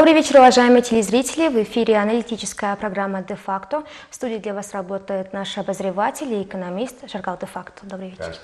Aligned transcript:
Добрый 0.00 0.14
вечер, 0.14 0.38
уважаемые 0.38 0.80
телезрители. 0.80 1.48
В 1.48 1.62
эфире 1.62 1.98
аналитическая 1.98 2.74
программа 2.74 3.22
«Де-факто». 3.22 3.84
В 4.08 4.14
студии 4.14 4.38
для 4.38 4.54
вас 4.54 4.72
работает 4.72 5.34
наш 5.34 5.58
обозреватель 5.58 6.32
и 6.32 6.42
экономист 6.42 7.06
Жаргал 7.06 7.36
Де-факто. 7.38 7.84
Добрый 7.84 8.08
вечер. 8.08 8.34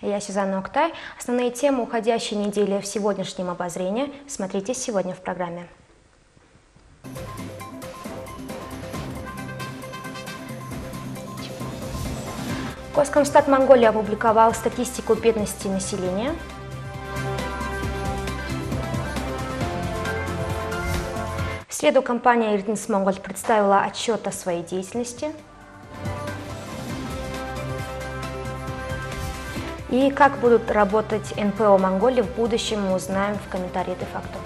Я 0.00 0.20
Сюзанна 0.20 0.60
Октай. 0.60 0.94
Основные 1.18 1.50
темы 1.50 1.82
уходящей 1.82 2.36
недели 2.36 2.80
в 2.80 2.86
сегодняшнем 2.86 3.50
обозрении 3.50 4.12
смотрите 4.28 4.74
сегодня 4.74 5.12
в 5.12 5.18
программе. 5.18 5.66
Госкомстат 12.94 13.48
Монголии 13.48 13.86
опубликовал 13.86 14.54
статистику 14.54 15.14
бедности 15.16 15.66
населения. 15.66 16.32
Среду 21.78 22.00
компания 22.00 22.56
Иртинс 22.56 22.88
Монголь 22.88 23.20
представила 23.20 23.82
отчет 23.82 24.26
о 24.26 24.32
своей 24.32 24.62
деятельности. 24.62 25.30
И 29.90 30.10
как 30.10 30.38
будут 30.38 30.70
работать 30.70 31.36
НПО 31.36 31.76
Монголии 31.76 32.22
в 32.22 32.34
будущем, 32.34 32.80
мы 32.80 32.94
узнаем 32.94 33.36
в 33.36 33.50
комментарии 33.50 33.94
де-факто. 34.00 34.38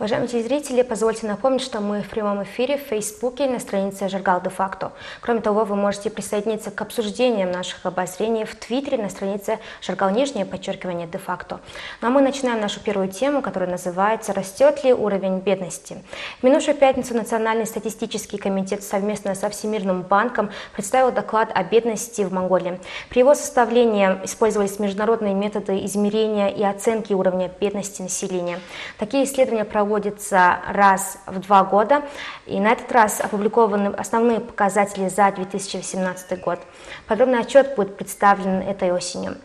Уважаемые 0.00 0.28
телезрители, 0.28 0.80
позвольте 0.80 1.26
напомнить, 1.26 1.60
что 1.60 1.82
мы 1.82 2.00
в 2.00 2.08
прямом 2.08 2.42
эфире 2.44 2.78
в 2.78 2.88
Фейсбуке 2.88 3.46
на 3.46 3.60
странице 3.60 4.08
Жаргал 4.08 4.40
де 4.40 4.48
факто. 4.48 4.92
Кроме 5.20 5.42
того, 5.42 5.66
вы 5.66 5.76
можете 5.76 6.08
присоединиться 6.08 6.70
к 6.70 6.80
обсуждениям 6.80 7.50
наших 7.50 7.84
обозрений 7.84 8.46
в 8.46 8.56
Твиттере 8.56 8.96
на 8.96 9.10
странице 9.10 9.58
Жаргал 9.82 10.08
нижнее 10.08 10.46
подчеркивание 10.46 11.06
де 11.06 11.18
факто. 11.18 11.60
Ну 12.00 12.08
а 12.08 12.10
мы 12.10 12.22
начинаем 12.22 12.62
нашу 12.62 12.80
первую 12.80 13.08
тему, 13.08 13.42
которая 13.42 13.68
называется 13.68 14.32
«Растет 14.32 14.82
ли 14.84 14.94
уровень 14.94 15.40
бедности?». 15.40 16.02
В 16.40 16.44
минувшую 16.44 16.78
пятницу 16.78 17.14
Национальный 17.14 17.66
статистический 17.66 18.38
комитет 18.38 18.82
совместно 18.82 19.34
со 19.34 19.50
Всемирным 19.50 20.00
банком 20.00 20.48
представил 20.72 21.12
доклад 21.12 21.50
о 21.54 21.62
бедности 21.62 22.22
в 22.22 22.32
Монголии. 22.32 22.80
При 23.10 23.18
его 23.18 23.34
составлении 23.34 24.18
использовались 24.24 24.78
международные 24.78 25.34
методы 25.34 25.84
измерения 25.84 26.48
и 26.48 26.64
оценки 26.64 27.12
уровня 27.12 27.50
бедности 27.60 28.00
населения. 28.00 28.60
Такие 28.96 29.24
исследования 29.24 29.66
проводятся 29.66 29.89
проводится 29.90 30.60
раз 30.68 31.18
в 31.26 31.40
два 31.40 31.64
года. 31.64 32.02
И 32.46 32.60
на 32.60 32.70
этот 32.72 32.92
раз 32.92 33.20
опубликованы 33.20 33.88
основные 33.88 34.38
показатели 34.38 35.08
за 35.08 35.32
2018 35.32 36.40
год. 36.40 36.60
Подробный 37.08 37.40
отчет 37.40 37.74
будет 37.74 37.96
представлен 37.96 38.62
этой 38.62 38.92
осенью. 38.92 39.36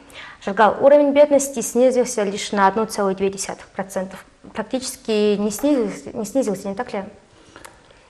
Жаргал, 0.45 0.77
уровень 0.81 1.13
бедности 1.13 1.61
снизился 1.61 2.21
лишь 2.21 2.51
на 2.51 2.69
1,2%. 2.69 4.15
Практически 4.53 5.35
не 5.35 5.49
снизился, 5.49 6.15
не 6.15 6.25
снизился, 6.25 6.69
не 6.69 6.75
так 6.75 6.93
ли? 6.93 7.03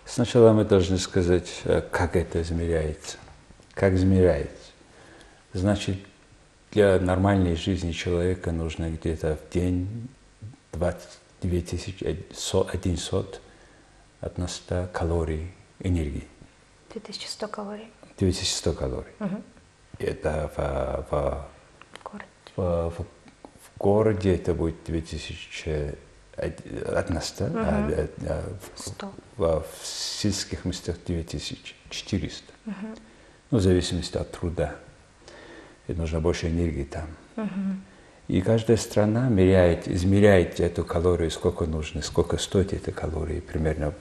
Сначала 0.06 0.52
мы 0.52 0.66
должны 0.66 0.98
сказать, 0.98 1.62
э, 1.64 1.82
как 1.90 2.18
это 2.18 2.42
измеряется. 2.42 3.18
Как 3.74 3.94
измеряется. 3.94 4.52
Значит, 5.54 5.96
для 6.72 7.00
нормальной 7.00 7.56
жизни 7.56 7.94
человека 7.94 8.52
нужно 8.52 8.90
где-то 8.90 9.38
в 9.38 9.54
день 9.54 10.10
20 10.74 11.00
2100 11.42 12.70
от 14.22 14.38
нас 14.38 14.64
калорий 14.94 15.52
энергии. 15.80 16.28
2100 16.94 17.48
калорий. 17.48 17.92
2100 18.18 18.74
калорий. 18.74 19.14
Угу. 19.20 19.44
Это 20.00 20.52
в, 20.56 21.08
в, 21.12 21.48
в, 22.56 22.90
в, 22.90 23.06
в 23.06 23.78
городе 23.78 24.36
это 24.36 24.54
будет 24.54 24.84
2000 24.86 25.96
от 26.38 27.10
нас, 27.10 27.36
да? 27.38 27.46
Угу. 27.46 27.58
А, 27.58 28.08
а, 28.28 28.58
в, 28.76 29.38
в, 29.38 29.66
в 29.82 29.86
сельских 29.86 30.66
местах 30.66 30.98
9400. 31.06 32.54
Угу. 32.66 32.74
Ну, 33.52 33.58
в 33.58 33.62
зависимости 33.62 34.18
от 34.18 34.32
труда. 34.32 34.76
И 35.88 35.94
нужно 35.94 36.20
больше 36.20 36.48
энергии 36.48 36.84
там. 36.84 37.08
Угу. 37.38 37.50
И 38.28 38.42
каждая 38.42 38.78
страна 38.78 39.30
меряет, 39.30 39.88
измеряет 39.88 40.60
эту 40.60 40.84
калорию, 40.84 41.30
сколько 41.30 41.66
нужно, 41.66 42.02
сколько 42.02 42.38
стоит 42.38 42.74
эта 42.74 42.92
калория, 42.92 43.42
примерно 43.42 43.94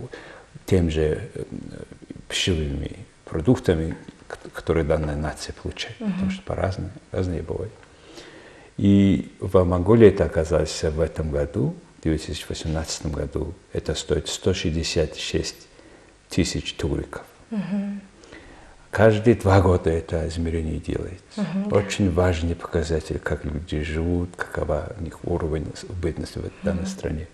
тем 0.64 0.90
же 0.90 1.28
э, 1.34 1.44
пищевыми 2.28 2.96
продуктами, 3.26 3.96
которые 4.52 4.84
данная 4.84 5.16
нация 5.16 5.54
получает, 5.62 6.00
uh-huh. 6.00 6.12
потому 6.12 6.30
что 6.30 6.42
по-разному, 6.42 6.90
разные 7.12 7.42
бывают. 7.42 7.72
И 8.78 9.32
в 9.40 9.62
Монголии 9.64 10.08
это 10.08 10.24
оказалось 10.24 10.82
в 10.82 11.00
этом 11.00 11.30
году, 11.30 11.74
в 11.98 12.02
2018 12.02 13.06
году, 13.06 13.54
это 13.72 13.94
стоит 13.94 14.28
166 14.28 15.54
тысяч 16.30 16.72
туриков. 16.74 17.24
Uh-huh. 17.50 18.00
Каждые 18.94 19.34
два 19.34 19.60
года 19.60 19.90
это 19.90 20.28
измерение 20.28 20.78
делается. 20.78 21.18
Угу, 21.36 21.76
Очень 21.76 22.12
важный 22.12 22.54
показатель, 22.54 23.18
как 23.18 23.44
люди 23.44 23.82
живут, 23.82 24.30
какова 24.36 24.94
у 25.00 25.02
них 25.02 25.18
уровень 25.24 25.66
бедности 26.00 26.38
в 26.38 26.64
данной 26.64 26.84
угу. 26.84 26.88
стране. 26.88 27.26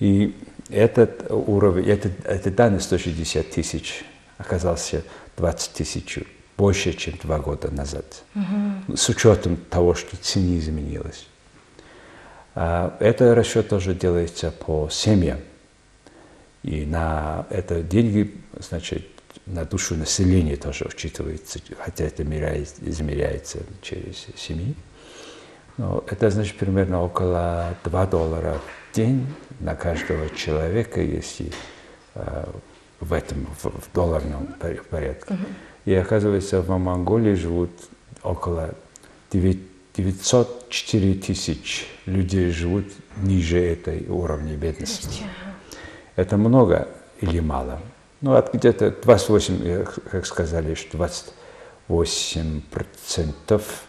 И 0.00 0.36
этот 0.68 1.30
уровень, 1.30 1.88
этот, 1.88 2.26
этот 2.26 2.56
данный 2.56 2.80
160 2.80 3.50
тысяч 3.50 4.04
оказался 4.36 5.04
20 5.36 5.74
тысяч 5.74 6.18
больше, 6.58 6.92
чем 6.94 7.14
два 7.22 7.38
года 7.38 7.70
назад. 7.70 8.24
Угу. 8.34 8.96
С 8.96 9.08
учетом 9.10 9.56
того, 9.70 9.94
что 9.94 10.16
цена 10.16 10.58
изменилась. 10.58 11.28
А, 12.56 12.96
это 12.98 13.36
расчет 13.36 13.68
тоже 13.68 13.94
делается 13.94 14.50
по 14.50 14.88
семьям. 14.90 15.38
И 16.64 16.84
на 16.84 17.46
это 17.48 17.80
деньги, 17.80 18.34
значит, 18.58 19.06
на 19.46 19.64
душу 19.64 19.96
населения 19.96 20.56
тоже 20.56 20.84
учитывается, 20.84 21.60
хотя 21.78 22.04
это 22.04 22.22
измеряется 22.22 23.58
через 23.80 24.26
семьи. 24.36 24.74
Но 25.78 26.04
это 26.06 26.30
значит 26.30 26.56
примерно 26.56 27.02
около 27.02 27.74
2 27.84 28.06
доллара 28.06 28.58
в 28.58 28.94
день 28.94 29.26
на 29.60 29.74
каждого 29.74 30.28
человека, 30.30 31.00
если 31.00 31.50
э, 32.14 32.44
в 33.00 33.12
этом, 33.12 33.46
в, 33.62 33.64
в 33.64 33.92
долларном 33.92 34.48
порядке. 34.90 35.34
Uh-huh. 35.34 35.46
И 35.86 35.94
оказывается, 35.94 36.60
в 36.60 36.68
Монголии 36.68 37.34
живут 37.34 37.70
около 38.22 38.74
904 39.32 41.14
тысяч 41.14 41.86
людей 42.06 42.50
живут 42.50 42.86
ниже 43.16 43.58
этой 43.58 44.06
уровня 44.08 44.56
бедности. 44.56 45.24
Это 46.16 46.36
много 46.36 46.88
или 47.20 47.40
мало? 47.40 47.80
Ну, 48.22 48.34
от 48.34 48.54
где-то 48.54 48.94
28, 49.02 49.84
как 50.10 50.26
сказали, 50.26 50.74
что 50.74 50.96
28 50.96 52.60
процентов 52.70 53.82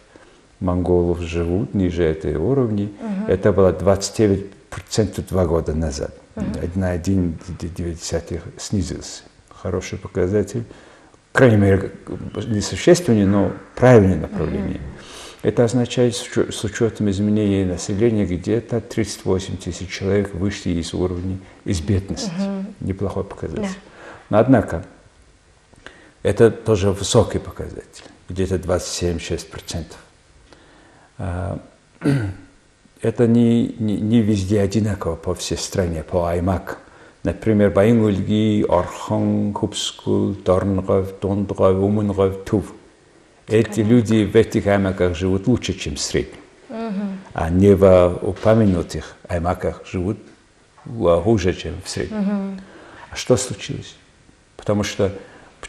монголов 0.58 1.20
живут 1.20 1.72
ниже 1.74 2.02
этой 2.02 2.34
уровня. 2.34 2.86
Угу. 2.86 3.28
Это 3.28 3.52
было 3.52 3.72
29 3.72 4.50
процентов 4.70 5.28
два 5.28 5.46
года 5.46 5.72
назад. 5.72 6.14
Угу. 6.34 6.46
На 6.74 6.96
1,9 6.96 8.40
снизился. 8.58 9.22
Хороший 9.48 9.98
показатель. 9.98 10.64
Крайней 11.32 11.56
мере, 11.56 11.92
несущественный, 12.48 13.26
но 13.26 13.52
правильное 13.76 14.18
направление. 14.18 14.76
Угу. 14.76 14.82
Это 15.42 15.62
означает, 15.64 16.16
с 16.16 16.64
учетом 16.64 17.08
изменения 17.10 17.66
населения, 17.66 18.24
где-то 18.24 18.80
38 18.80 19.58
тысяч 19.58 19.90
человек 19.90 20.34
вышли 20.34 20.70
из 20.70 20.92
уровня, 20.92 21.38
из 21.64 21.80
бедности. 21.80 22.30
Угу. 22.30 22.88
Неплохой 22.88 23.22
показатель. 23.22 23.62
Да. 23.62 23.68
Но 24.30 24.38
однако, 24.38 24.84
это 26.22 26.50
тоже 26.50 26.90
высокий 26.90 27.38
показатель, 27.38 28.04
где-то 28.28 28.56
27-6%. 28.56 29.84
А, 31.18 31.58
это 33.02 33.26
не, 33.26 33.74
не, 33.78 34.00
не 34.00 34.22
везде 34.22 34.60
одинаково 34.60 35.16
по 35.16 35.34
всей 35.34 35.58
стране, 35.58 36.02
по 36.02 36.28
Аймак. 36.28 36.78
Например, 37.22 37.70
Байнгульги, 37.70 38.64
Орхон, 38.68 39.52
Купскул, 39.52 40.34
Торнгов, 40.34 41.20
Дондгов, 41.20 41.76
Умунгов, 41.76 42.44
Тув. 42.44 42.72
Эти 43.46 43.80
люди 43.80 44.24
в 44.24 44.34
этих 44.36 44.66
аймаках 44.66 45.14
живут 45.14 45.46
лучше, 45.46 45.74
чем 45.74 45.96
в 45.96 46.00
среднем. 46.00 46.38
Угу. 46.70 47.06
А 47.34 47.50
не 47.50 47.74
в 47.74 48.18
упомянутых 48.22 49.16
аймаках 49.28 49.82
живут 49.86 50.18
хуже, 50.86 51.52
чем 51.54 51.74
в 51.84 51.88
среднем. 51.88 52.20
Угу. 52.20 52.60
А 53.10 53.16
что 53.16 53.36
случилось? 53.36 53.96
Потому 54.56 54.82
что 54.82 55.12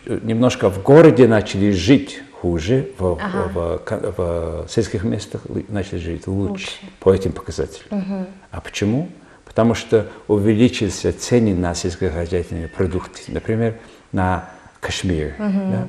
немножко 0.06 0.70
в 0.70 0.82
городе 0.84 1.28
начали 1.28 1.72
жить 1.72 2.22
хуже, 2.34 2.90
в, 2.98 3.18
ага. 3.20 3.50
в, 3.50 4.18
в, 4.18 4.68
в 4.68 4.70
сельских 4.70 5.04
местах 5.04 5.42
начали 5.70 6.00
жить 6.00 6.28
лучше, 6.28 6.52
лучше. 6.52 6.72
по 7.00 7.14
этим 7.14 7.32
показателям. 7.32 8.00
Угу. 8.00 8.26
А 8.52 8.62
почему? 8.62 9.10
Потому 9.46 9.74
что 9.74 10.08
увеличились 10.28 11.06
цены 11.18 11.56
на 11.56 11.74
сельскохозяйственные 11.74 12.68
продукты. 12.68 13.22
Например, 13.30 13.78
на 14.12 14.50
Кашмир. 14.82 15.36
Mm-hmm. 15.40 15.72
Да? 15.72 15.88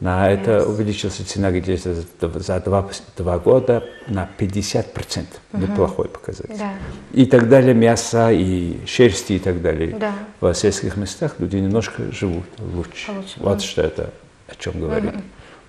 На 0.00 0.30
это 0.30 0.50
yes. 0.58 0.66
увеличилась 0.66 1.16
цена 1.16 1.50
где-то 1.50 1.94
за 2.20 2.60
два, 2.60 2.88
два 3.16 3.38
года 3.38 3.82
на 4.06 4.28
50%. 4.38 4.84
Uh-huh. 4.94 5.60
Неплохой 5.60 6.08
показатель. 6.08 6.56
Да. 6.56 6.72
И 7.12 7.26
так 7.26 7.48
далее, 7.48 7.74
мясо 7.74 8.30
и 8.30 8.78
шерсти 8.86 9.32
и 9.34 9.38
так 9.40 9.60
далее. 9.60 9.96
Да. 9.98 10.12
В 10.40 10.54
сельских 10.54 10.96
местах 10.96 11.34
люди 11.38 11.56
немножко 11.56 12.12
живут 12.12 12.44
лучше. 12.58 13.10
лучше. 13.10 13.34
Вот 13.38 13.60
что 13.60 13.82
это 13.82 14.12
о 14.46 14.54
чем 14.54 14.80
говорит. 14.80 15.14
Uh-huh. 15.14 15.22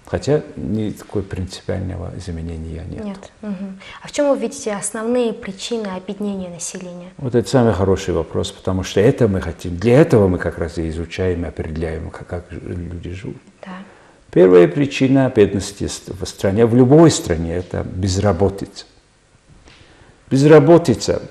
Хотя 0.10 0.42
никакой 0.56 1.22
принципиального 1.22 2.12
изменения 2.18 2.84
нет. 2.90 3.06
Нет. 3.06 3.32
Угу. 3.44 3.66
А 4.02 4.08
в 4.08 4.12
чем 4.12 4.30
вы 4.30 4.40
видите 4.40 4.74
основные 4.74 5.34
причины 5.34 5.86
объединения 5.86 6.50
населения? 6.50 7.12
Вот 7.18 7.36
это 7.36 7.48
самый 7.48 7.74
хороший 7.74 8.16
вопрос, 8.16 8.52
потому 8.52 8.82
что 8.82 9.00
это 9.02 9.28
мы 9.28 9.40
хотим. 9.40 9.78
Для 9.78 10.02
этого 10.02 10.28
мы 10.28 10.40
как 10.40 10.58
раз 10.58 10.80
и 10.80 10.90
изучаем, 10.90 11.46
и 11.46 11.48
определяем, 11.48 12.10
как, 12.10 12.26
как 12.26 12.46
люди 12.52 13.12
живут. 13.12 13.38
Да. 13.64 13.74
Первая 14.32 14.68
причина 14.68 15.32
бедности 15.36 15.88
в 16.08 16.26
стране, 16.26 16.66
в 16.66 16.76
любой 16.76 17.10
стране, 17.10 17.56
это 17.56 17.84
безработица. 17.84 18.86
Безработица. 20.30 21.22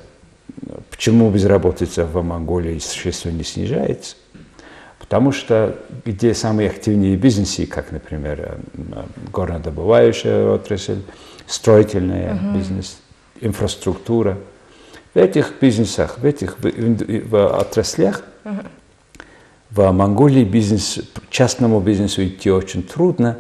Почему 0.91 1.31
безработица 1.31 2.05
в 2.05 2.21
Монголии 2.25 2.79
существенно 2.81 3.37
не 3.37 3.45
снижается? 3.45 4.17
Потому 4.99 5.31
что 5.31 5.79
где 6.05 6.35
самые 6.35 6.71
активные 6.71 7.17
бизнесы, 7.17 7.67
как, 7.67 7.93
например, 7.93 8.59
э, 8.75 9.05
горнодобывающая 9.33 10.53
отрасль, 10.53 11.03
строительный 11.47 12.27
uh-huh. 12.27 12.55
бизнес, 12.59 12.99
инфраструктура, 13.41 14.39
в 15.15 15.17
этих 15.17 15.55
бизнесах, 15.61 16.19
в 16.19 16.25
этих 16.25 16.59
в, 16.59 17.29
в 17.29 17.59
отраслях 17.59 18.23
uh-huh. 18.45 18.67
В 19.71 19.91
Монголии 19.93 20.45
бизнес, 20.45 21.01
частному 21.31 21.81
бизнесу 21.81 22.25
идти 22.25 22.51
очень 22.51 22.83
трудно 22.83 23.39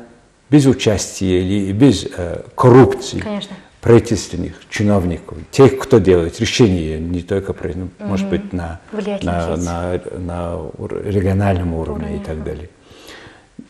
без 0.50 0.66
участия 0.66 1.40
или 1.42 1.72
без 1.72 2.04
э, 2.04 2.42
коррупции. 2.54 3.20
Конечно 3.20 3.54
правительственных 3.80 4.68
чиновников, 4.68 5.38
тех, 5.50 5.78
кто 5.78 5.98
делает 5.98 6.40
решения, 6.40 6.98
не 6.98 7.22
только, 7.22 7.54
ну, 7.74 7.84
угу. 7.84 7.90
может 8.00 8.28
быть, 8.28 8.52
на, 8.52 8.80
на, 9.22 9.56
на, 9.56 9.98
на 10.18 10.58
региональном 11.04 11.74
уровне 11.74 12.06
уровне. 12.06 12.16
и 12.16 12.24
так 12.24 12.42
далее. 12.42 12.70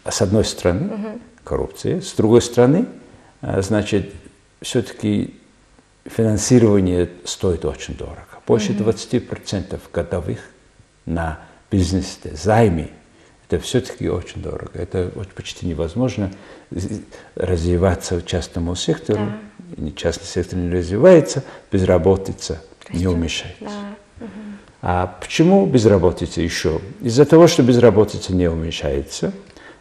С 0.09 0.23
одной 0.23 0.45
стороны, 0.45 0.95
угу. 0.95 1.21
коррупция, 1.45 2.01
с 2.01 2.15
другой 2.15 2.41
стороны, 2.41 2.87
а, 3.43 3.61
значит, 3.61 4.13
все-таки 4.63 5.35
финансирование 6.07 7.11
стоит 7.25 7.65
очень 7.65 7.95
дорого. 7.95 8.25
Больше 8.47 8.73
угу. 8.73 8.91
20% 8.91 9.79
годовых 9.93 10.39
на 11.05 11.39
бизнес 11.71 12.19
займе 12.33 12.91
это 13.49 13.63
все-таки 13.63 14.09
очень 14.11 14.43
дорого. 14.43 14.71
Это 14.75 15.11
почти 15.35 15.67
невозможно 15.67 16.31
развиваться 17.35 18.21
частному 18.23 18.75
сектору. 18.75 19.21
Да 19.77 19.91
частный 19.97 20.27
сектор 20.27 20.59
не 20.59 20.71
развивается, 20.71 21.45
безработица 21.71 22.63
не 22.91 23.07
уменьшается. 23.07 23.57
Да. 23.61 24.27
А 24.81 25.19
почему 25.21 25.67
безработица 25.67 26.41
еще? 26.41 26.81
Из-за 27.01 27.25
того, 27.25 27.47
что 27.47 27.63
безработица 27.63 28.35
не 28.35 28.49
уменьшается, 28.49 29.33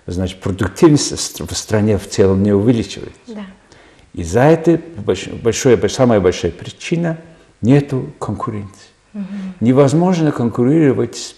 значит, 0.05 0.39
продуктивность 0.39 1.39
в 1.39 1.53
стране 1.55 1.97
в 1.97 2.07
целом 2.07 2.43
не 2.43 2.51
увеличивается. 2.51 3.19
Да. 3.27 3.45
И 4.13 4.23
за 4.23 4.41
это 4.41 4.81
большое, 4.97 5.89
самая 5.89 6.19
большая 6.19 6.51
причина– 6.51 7.17
нету 7.61 8.13
конкуренции. 8.19 8.89
Угу. 9.17 9.25
Невозможно 9.61 10.31
конкурировать, 10.31 11.35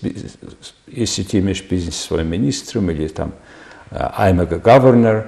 если 0.87 1.23
ты 1.23 1.39
имеешь 1.39 1.63
бизнес 1.63 1.95
с 1.95 2.05
своим 2.05 2.27
министром 2.27 2.91
или 2.91 3.07
там 3.07 3.31
I'm 3.91 4.41
a 4.41 4.45
governor, 4.45 5.27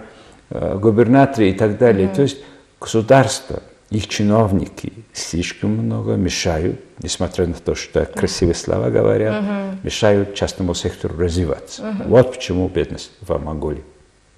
губернатор 0.79 1.43
и 1.45 1.53
так 1.53 1.77
далее. 1.77 2.07
Угу. 2.07 2.15
То 2.15 2.21
есть 2.23 2.37
государство, 2.79 3.63
их 3.89 4.07
чиновники 4.07 4.93
слишком 5.13 5.71
много 5.71 6.15
мешают, 6.15 6.79
несмотря 7.01 7.47
на 7.47 7.53
то, 7.53 7.75
что 7.75 8.05
красивые 8.05 8.55
слова 8.55 8.89
говорят, 8.89 9.43
угу. 9.43 9.51
мешают 9.83 10.35
частному 10.35 10.73
сектору 10.73 11.17
развиваться. 11.17 11.89
Угу. 11.89 12.09
Вот 12.09 12.33
почему 12.33 12.67
бедность 12.69 13.11
в 13.21 13.37
Монголии. 13.37 13.83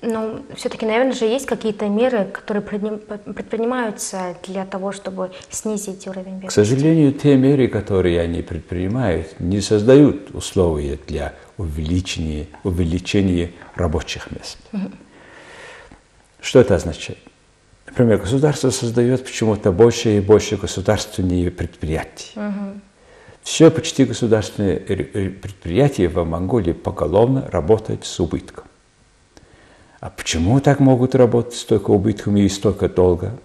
Но 0.06 0.42
все-таки, 0.56 0.86
наверное 0.86 1.14
же, 1.14 1.24
есть 1.24 1.46
какие-то 1.46 1.88
меры, 1.88 2.26
которые 2.26 2.62
предпринимаются 2.62 4.36
для 4.46 4.66
того, 4.66 4.92
чтобы 4.92 5.32
снизить 5.50 6.06
уровень 6.08 6.34
бедности? 6.34 6.48
К 6.48 6.52
сожалению, 6.52 7.14
те 7.14 7.38
меры, 7.38 7.70
которые 7.70 8.20
они 8.20 8.42
предпринимают, 8.42 9.40
не 9.40 9.62
создают 9.62 10.36
условия 10.36 11.00
для 11.08 11.34
увеличения, 11.58 12.48
увеличения 12.66 13.52
рабочих 13.76 14.30
мест. 14.32 14.58
Угу. 14.74 14.92
Что 16.42 16.60
это 16.60 16.76
означает? 16.76 17.20
Например, 17.86 18.18
государство 18.18 18.72
создает 18.72 19.24
почему-то 19.24 19.72
больше 19.72 20.18
и 20.18 20.20
больше 20.20 20.58
государственных 20.58 21.56
предприятий. 21.56 22.32
Угу. 22.36 22.82
Все 23.42 23.72
почти 23.72 24.04
государственные 24.04 24.80
предприятия 24.80 26.10
в 26.10 26.22
Монголии 26.26 26.74
поголовно 26.74 27.48
работают 27.50 28.06
с 28.06 28.20
убытком. 28.20 28.66
А 30.04 30.10
почему 30.10 30.60
так 30.60 30.82
могут 30.82 31.16
работать 31.16 31.56
столько 31.56 31.92
убытком 31.92 32.36
и 32.36 32.50
столько 32.50 32.90
долго? 32.90 33.40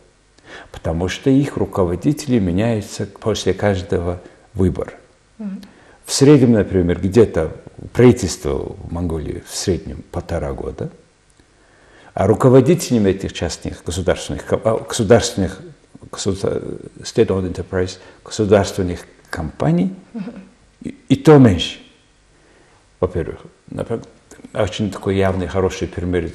Потому 0.72 1.06
что 1.06 1.30
их 1.30 1.56
руководители 1.56 2.40
меняются 2.40 3.06
после 3.06 3.54
каждого 3.54 4.20
выбора. 4.54 4.94
В 6.04 6.12
среднем, 6.12 6.54
например, 6.54 7.00
где-то 7.00 7.52
правительство 7.92 8.54
в 8.54 8.92
Монголии 8.92 9.44
в 9.48 9.54
среднем 9.54 10.02
полтора 10.10 10.52
года– 10.52 10.90
а 12.18 12.26
руководителями 12.26 13.10
этих 13.10 13.32
частных 13.32 13.84
государственных, 13.84 14.42
а, 14.50 14.78
государственных 14.78 15.60
state-owned 16.10 17.54
enterprise, 17.54 17.98
государственных 18.24 19.06
компаний, 19.30 19.94
и, 20.82 20.98
и 21.08 21.14
то 21.14 21.38
меньше. 21.38 21.78
Во-первых, 22.98 23.38
очень 24.54 24.90
такой 24.90 25.16
явный, 25.16 25.46
хороший 25.46 25.88
пример, 25.88 26.30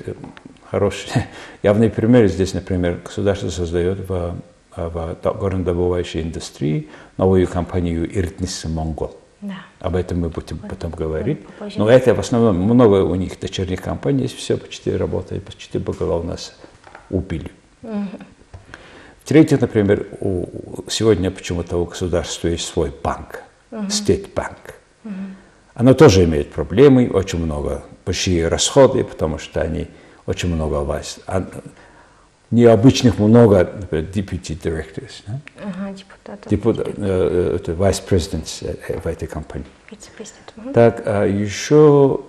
хороший, 0.69 1.09
явный 1.63 1.89
пример 1.89 2.27
здесь, 2.27 2.53
например, 2.53 2.99
государство 3.03 3.49
создает 3.49 4.07
в, 4.07 4.35
в 4.75 5.17
горнодобывающей 5.23 6.21
индустрии 6.21 6.89
новую 7.17 7.47
компанию 7.47 8.05
Иртнис 8.17 8.65
Монгол. 8.65 9.17
Да. 9.41 9.55
Об 9.79 9.95
этом 9.97 10.21
мы 10.21 10.29
будем 10.29 10.57
потом 10.57 10.91
говорить. 10.91 11.45
Попозже. 11.45 11.77
Но 11.77 11.89
это 11.89 12.15
в 12.15 12.19
основном 12.19 12.55
много 12.55 13.03
у 13.03 13.15
них 13.15 13.37
дочерних 13.39 13.81
компаний, 13.81 14.23
есть 14.23 14.37
все 14.37 14.57
почти 14.57 14.95
работает, 14.95 15.43
почти 15.43 15.77
у 15.79 16.23
нас 16.23 16.55
убили. 17.09 17.51
Угу. 17.81 18.07
В-третьих, 19.23 19.61
например, 19.61 20.07
у, 20.21 20.45
сегодня 20.89 21.29
почему-то 21.31 21.77
у 21.77 21.85
государства 21.85 22.47
есть 22.47 22.67
свой 22.67 22.91
банк, 23.03 23.43
угу. 23.71 23.83
State 23.83 24.33
Bank. 24.33 24.57
Угу. 25.03 25.13
Оно 25.73 25.93
тоже 25.93 26.23
имеет 26.25 26.51
проблемы, 26.51 27.09
очень 27.09 27.39
много, 27.39 27.83
большие 28.05 28.47
расходы, 28.47 29.03
потому 29.03 29.37
что 29.37 29.61
они 29.61 29.87
очень 30.25 30.53
много 30.53 30.75
власти 30.83 31.21
необычных 32.53 33.17
много, 33.17 33.69
например, 33.79 34.05
deputy 34.05 34.57
directors. 34.57 35.23
Да? 35.27 35.39
Ага, 35.63 35.93
депутатов. 35.93 36.49
Депутат, 36.49 36.87
э, 36.97 37.55
это 37.55 37.71
vice 37.71 38.03
presidents 38.07 38.63
э, 38.87 38.99
в 38.99 39.07
этой 39.07 39.27
компании. 39.27 39.65
Угу. 40.57 40.73
Так, 40.73 41.03
а 41.05 41.25
еще 41.25 42.21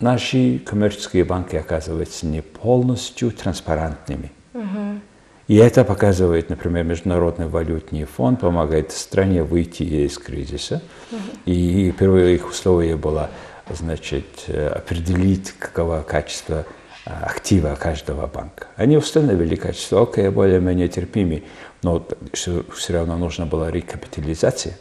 наши 0.00 0.58
коммерческие 0.60 1.24
банки 1.24 1.56
оказываются 1.56 2.26
не 2.26 2.40
полностью 2.40 3.30
транспарентными. 3.30 4.32
Угу. 4.54 5.00
И 5.48 5.56
это 5.56 5.84
показывает, 5.84 6.50
например, 6.50 6.84
Международный 6.84 7.46
валютный 7.46 8.04
фонд 8.04 8.40
помогает 8.40 8.90
стране 8.90 9.44
выйти 9.44 9.84
из 9.84 10.18
кризиса. 10.18 10.82
Угу. 11.12 11.20
И 11.46 11.92
первое 11.96 12.30
их 12.30 12.48
условие 12.48 12.96
было, 12.96 13.30
значит, 13.70 14.26
э, 14.48 14.68
определить, 14.68 15.52
каково 15.52 16.02
качество 16.02 16.66
актива 17.06 17.76
каждого 17.76 18.26
банка. 18.26 18.66
Они 18.74 18.96
установили 18.96 19.54
качество, 19.54 20.02
окей, 20.02 20.28
более-менее 20.28 20.88
терпимый, 20.88 21.44
но 21.82 22.06
все, 22.32 22.64
все 22.74 22.94
равно 22.94 23.16
нужна 23.16 23.46
была 23.46 23.70
рекапитализация. 23.70 24.76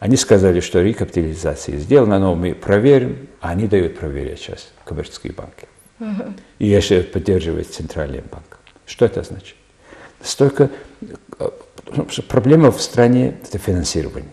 Они 0.00 0.16
сказали, 0.16 0.58
что 0.58 0.82
рекапитализация 0.82 1.76
сделана, 1.78 2.18
но 2.18 2.34
мы 2.34 2.54
проверим, 2.54 3.28
а 3.40 3.50
они 3.50 3.68
дают 3.68 3.96
проверять 3.96 4.40
сейчас 4.40 4.72
коммерческие 4.84 5.32
банки. 5.32 5.68
Угу. 6.00 6.34
И 6.58 6.66
еще 6.66 7.02
поддерживает 7.02 7.68
центральный 7.68 8.22
банк. 8.30 8.47
Что 8.88 9.04
это 9.04 9.22
значит? 9.22 9.54
Столько 10.20 10.70
проблема 12.26 12.72
в 12.72 12.82
стране– 12.82 13.36
это 13.44 13.58
финансирование. 13.58 14.30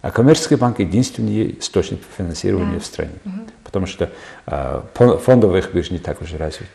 А 0.00 0.10
коммерческий 0.10 0.56
банк– 0.56 0.78
единственный 0.80 1.58
источник 1.58 2.00
финансирования 2.16 2.76
да. 2.76 2.80
в 2.80 2.86
стране. 2.86 3.18
Угу 3.26 3.42
потому 3.72 3.86
что 3.86 4.10
э, 4.46 4.82
фондовых 4.94 5.72
бирж 5.72 5.90
не 5.90 5.98
так 5.98 6.20
уж 6.20 6.34
развит. 6.34 6.68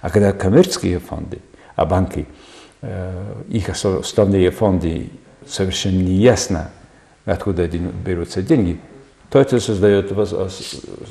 А 0.00 0.08
когда 0.08 0.32
коммерческие 0.32 0.98
фонды, 0.98 1.40
а 1.76 1.84
банки, 1.84 2.26
э, 2.80 3.42
их 3.50 3.68
основные 3.68 4.50
фонды 4.50 5.10
совершенно 5.46 5.98
не 5.98 6.14
ясно, 6.14 6.70
откуда 7.26 7.68
берутся 7.68 8.40
деньги, 8.40 8.80
то 9.28 9.38
это 9.40 9.60
создает, 9.60 10.10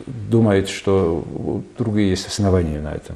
думает, 0.07 0.69
что 0.69 1.63
другие 1.77 2.09
есть 2.09 2.27
основания 2.27 2.81
на 2.81 2.93
этом. 2.95 3.15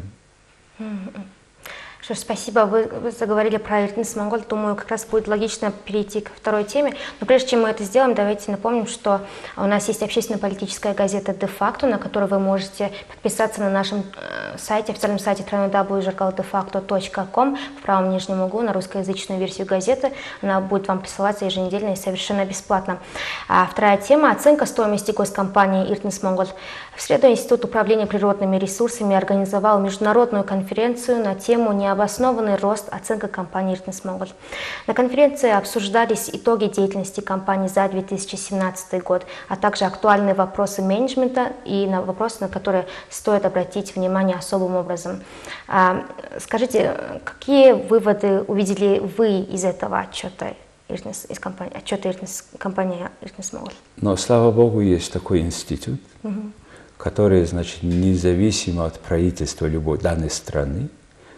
Что 2.03 2.13
ж, 2.15 2.17
спасибо. 2.17 2.65
Вы, 2.65 2.89
заговорили 3.17 3.55
про 3.55 3.85
Иртнис 3.85 4.17
Монгол. 4.17 4.41
Думаю, 4.49 4.75
как 4.75 4.89
раз 4.89 5.05
будет 5.05 5.29
логично 5.29 5.71
перейти 5.71 6.19
к 6.19 6.31
второй 6.35 6.65
теме. 6.65 6.95
Но 7.21 7.25
прежде 7.25 7.51
чем 7.51 7.61
мы 7.61 7.69
это 7.69 7.85
сделаем, 7.85 8.13
давайте 8.13 8.51
напомним, 8.51 8.87
что 8.87 9.21
у 9.55 9.63
нас 9.63 9.87
есть 9.87 10.03
общественно-политическая 10.03 10.93
газета 10.93 11.33
«Де-факто», 11.33 11.87
на 11.87 11.97
которую 11.97 12.29
вы 12.29 12.39
можете 12.39 12.91
подписаться 13.07 13.61
на 13.61 13.69
нашем 13.69 14.03
э, 14.17 14.57
сайте, 14.57 14.91
официальном 14.91 15.17
сайте 15.17 15.45
www.жаркалдефакто.ком 15.49 17.55
в 17.55 17.81
правом 17.83 18.09
нижнем 18.09 18.41
углу 18.41 18.63
на 18.63 18.73
русскоязычную 18.73 19.39
версию 19.39 19.65
газеты. 19.65 20.11
Она 20.41 20.59
будет 20.59 20.89
вам 20.89 20.99
присылаться 20.99 21.45
еженедельно 21.45 21.93
и 21.93 21.95
совершенно 21.95 22.43
бесплатно. 22.43 22.99
А 23.47 23.65
вторая 23.65 23.95
тема– 23.95 24.31
оценка 24.33 24.65
стоимости 24.65 25.11
госкомпании 25.11 25.89
«Иртнис 25.89 26.21
Монгол». 26.21 26.49
В 26.95 27.01
среду 27.01 27.27
Институт 27.27 27.65
управления 27.65 28.05
природными 28.05 28.57
ресурсами 28.57 29.15
организовал 29.15 29.79
международную 29.79 30.43
конференцию 30.43 31.23
на 31.23 31.33
тему 31.33 31.71
«Не 31.73 31.83
необоснованный 31.83 32.55
рост 32.55 32.87
оценка 32.91 33.27
компании 33.27 33.73
«Иртнес 33.73 34.03
Моголь». 34.03 34.29
На 34.87 34.93
конференции 34.93 35.49
обсуждались 35.49 36.29
итоги 36.31 36.65
деятельности 36.65 37.19
компании 37.19 37.67
за 37.67 37.87
2017 37.87 39.03
год, 39.03 39.25
а 39.49 39.55
также 39.55 39.85
актуальные 39.85 40.33
вопросы 40.33 40.81
менеджмента 40.81 41.53
и 41.65 41.87
на 41.87 42.01
вопросы, 42.01 42.37
на 42.41 42.47
которые 42.47 42.85
стоит 43.09 43.45
обратить 43.45 43.95
внимание 43.95 44.37
особым 44.37 44.75
образом. 44.75 45.21
А, 45.67 46.03
скажите, 46.39 46.95
какие 47.23 47.73
выводы 47.73 48.41
увидели 48.47 48.99
вы 48.99 49.39
из 49.41 49.63
этого 49.65 49.99
отчета? 49.99 50.53
Иртнес, 50.89 51.25
из 51.29 51.39
компании, 51.39 51.75
отчета 51.75 52.09
Иртнес, 52.09 52.45
компании 52.57 53.09
Иртнес 53.21 53.51
Моголь? 53.53 53.73
Но, 53.97 54.15
слава 54.15 54.51
богу, 54.51 54.81
есть 54.81 55.11
такой 55.11 55.39
институт, 55.39 55.99
угу. 56.23 56.51
Который, 56.97 57.45
значит, 57.45 57.83
независимо 57.83 58.85
от 58.85 58.99
правительства 58.99 59.65
любой 59.65 59.97
данной 59.97 60.29
страны, 60.29 60.89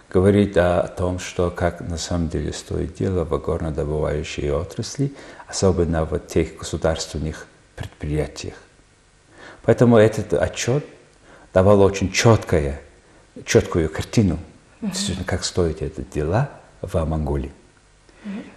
говорит 0.10 0.56
о 0.58 0.88
том, 0.88 1.20
что 1.20 1.50
как 1.52 1.82
на 1.82 1.98
самом 1.98 2.30
деле 2.30 2.54
стоит 2.54 2.96
дело 2.96 3.26
в 3.26 3.38
горнодобывающей 3.38 4.52
отрасли, 4.52 5.14
особенно 5.48 6.06
в 6.06 6.18
тех 6.20 6.58
государственных 6.58 7.48
предприятиях. 7.76 8.56
Поэтому 9.64 9.98
этот 9.98 10.34
отчет 10.34 10.86
давал 11.54 11.82
очень 11.82 12.12
четкое, 12.12 12.82
четкую 13.46 13.90
картину, 13.90 14.40
mm-hmm. 14.82 15.24
как 15.26 15.44
стоят 15.44 15.82
эти 15.82 16.02
дела 16.14 16.50
в 16.82 17.04
Монголии. 17.04 17.52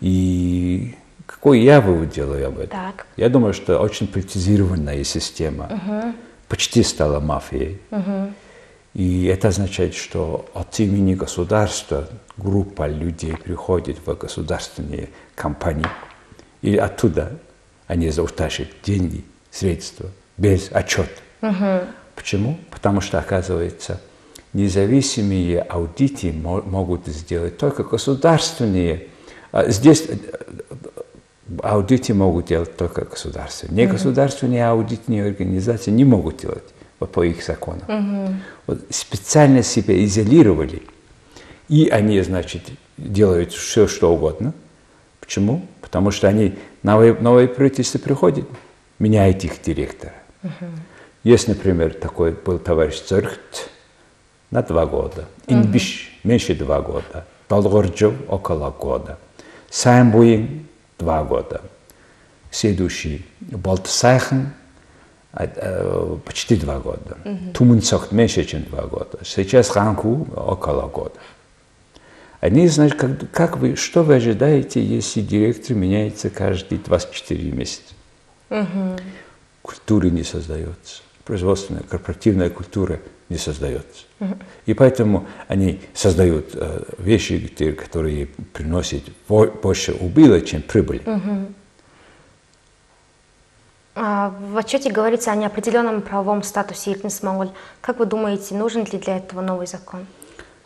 И 0.01 0.95
какой 1.27 1.61
я 1.61 1.81
вывод 1.81 2.11
делаю 2.11 2.49
об 2.49 2.59
этом? 2.59 2.71
Так. 2.71 3.07
Я 3.17 3.29
думаю, 3.29 3.53
что 3.53 3.79
очень 3.81 4.07
политизированная 4.07 5.05
система 5.05 5.67
mm-hmm. 5.67 6.15
Почти 6.49 6.83
стала 6.83 7.21
мафией. 7.21 7.81
Mm-hmm. 7.91 8.33
И 8.95 9.27
это 9.27 9.49
означает, 9.49 9.95
что 9.95 10.49
от 10.55 10.81
имени 10.81 11.15
государства 11.15 12.09
группа 12.37 12.89
людей 12.89 13.37
приходит 13.37 13.99
в 14.05 14.15
государственные 14.17 15.11
компании, 15.35 15.87
и 16.63 16.77
оттуда 16.77 17.39
они 17.87 18.11
заутащат 18.11 18.69
деньги, 18.83 19.25
средства, 19.51 20.11
без 20.37 20.71
отчета. 20.73 21.11
Угу. 21.43 21.81
Почему? 22.17 22.59
Потому 22.71 23.01
что, 23.01 23.19
оказывается, 23.19 24.01
независимые 24.53 25.61
аудиты 25.61 26.33
могут 26.33 27.07
сделать 27.07 27.59
только 27.59 27.85
государственные. 27.85 29.09
А 29.53 29.71
здесь 29.71 30.07
э, 30.09 30.17
аудиты 31.63 32.15
могут 32.15 32.47
делать 32.47 32.77
только 32.77 33.05
государственные. 33.05 33.87
Негосударственные 33.87 34.67
аудитные 34.67 35.27
организации 35.27 35.91
не 35.91 36.05
могут 36.05 36.39
делать 36.39 36.65
по 36.99 37.23
их 37.23 37.45
законам. 37.45 37.85
Угу. 37.89 38.35
Вот 38.67 38.81
специально 38.91 39.63
себя 39.63 40.05
изолировали, 40.05 40.83
и 41.69 41.89
они, 41.89 42.21
значит, 42.23 42.63
делают 42.97 43.53
все, 43.53 43.87
что 43.87 44.13
угодно. 44.13 44.53
Почему? 45.21 45.67
Потому 45.81 46.11
что 46.11 46.29
они, 46.29 46.55
новое, 46.83 47.15
новое 47.15 47.47
правительство 47.47 47.99
приходит, 47.99 48.47
меняет 48.99 49.45
их 49.45 49.63
директора. 49.63 50.15
Угу. 50.43 50.67
Есть, 51.25 51.49
например, 51.49 51.95
такой 51.95 52.33
был 52.33 52.59
товарищ 52.59 53.01
Церхт 53.01 53.71
на 54.51 54.63
два 54.63 54.87
года, 54.87 55.27
Инбиш 55.47 56.19
угу. 56.23 56.29
меньше 56.31 56.55
два 56.55 56.81
года, 56.81 57.27
Долгорджев 57.49 58.15
около 58.29 58.71
года, 58.71 59.19
Саймбуин 59.71 60.68
два 60.99 61.25
года, 61.25 61.63
следующий 62.51 63.25
Болтсайхен 63.41 64.53
почти 66.25 66.57
два 66.57 66.79
года. 66.81 67.19
Угу. 67.25 67.53
Тумунцохт 67.55 68.13
меньше, 68.13 68.45
чем 68.45 68.65
два 68.65 68.83
года. 68.83 69.19
Сейчас 69.25 69.69
Ханку 69.69 70.27
около 70.35 70.89
года. 70.89 71.15
Они 72.41 72.69
знают, 72.69 72.95
как, 72.95 73.31
как 73.33 73.57
вы, 73.57 73.75
что 73.77 74.03
вы 74.03 74.17
ожидаете, 74.17 74.83
если 74.83 75.21
директор 75.21 75.77
меняется 75.77 76.31
каждые 76.31 76.79
24 76.79 77.51
месяца. 77.51 77.95
Угу. 78.51 78.97
Культуры 79.63 80.11
не 80.11 80.23
создается. 80.23 81.03
Производственная, 81.29 81.83
корпоративная 81.83 82.49
культура 82.49 83.01
не 83.29 83.37
создается. 83.37 84.07
Угу. 84.21 84.35
И 84.65 84.73
поэтому 84.73 85.27
они 85.47 85.83
создают 85.93 86.53
э, 86.55 86.85
вещи, 86.97 87.47
которые 87.75 88.29
приносят 88.55 89.03
больше 89.29 89.93
убыло, 89.93 90.41
чем 90.41 90.63
прибыли. 90.63 91.03
Угу. 91.05 91.53
А, 93.97 94.35
в 94.41 94.57
отчете 94.57 94.91
говорится 94.91 95.31
о 95.31 95.37
неопределенном 95.37 96.01
правовом 96.01 96.43
статусе 96.43 96.93
Ильтнес 96.93 97.23
Монголь. 97.23 97.51
Как 97.83 97.99
вы 97.99 98.07
думаете, 98.07 98.55
нужен 98.55 98.87
ли 98.91 98.99
для 98.99 99.19
этого 99.19 99.43
новый 99.43 99.67
закон? 99.67 100.07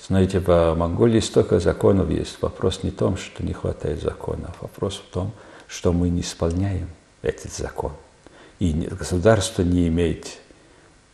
Знаете, 0.06 0.38
в 0.38 0.76
Монголии 0.76 1.18
столько 1.18 1.58
законов 1.58 2.08
есть. 2.08 2.40
Вопрос 2.40 2.84
не 2.84 2.90
в 2.90 2.96
том, 2.96 3.16
что 3.16 3.44
не 3.44 3.52
хватает 3.52 4.00
законов. 4.00 4.54
Вопрос 4.60 5.02
в 5.04 5.12
том, 5.12 5.32
что 5.66 5.92
мы 5.92 6.08
не 6.08 6.20
исполняем 6.20 6.88
этот 7.20 7.52
закон. 7.52 7.90
И 8.62 8.70
государство 8.72 9.62
не 9.62 9.88
имеет, 9.88 10.38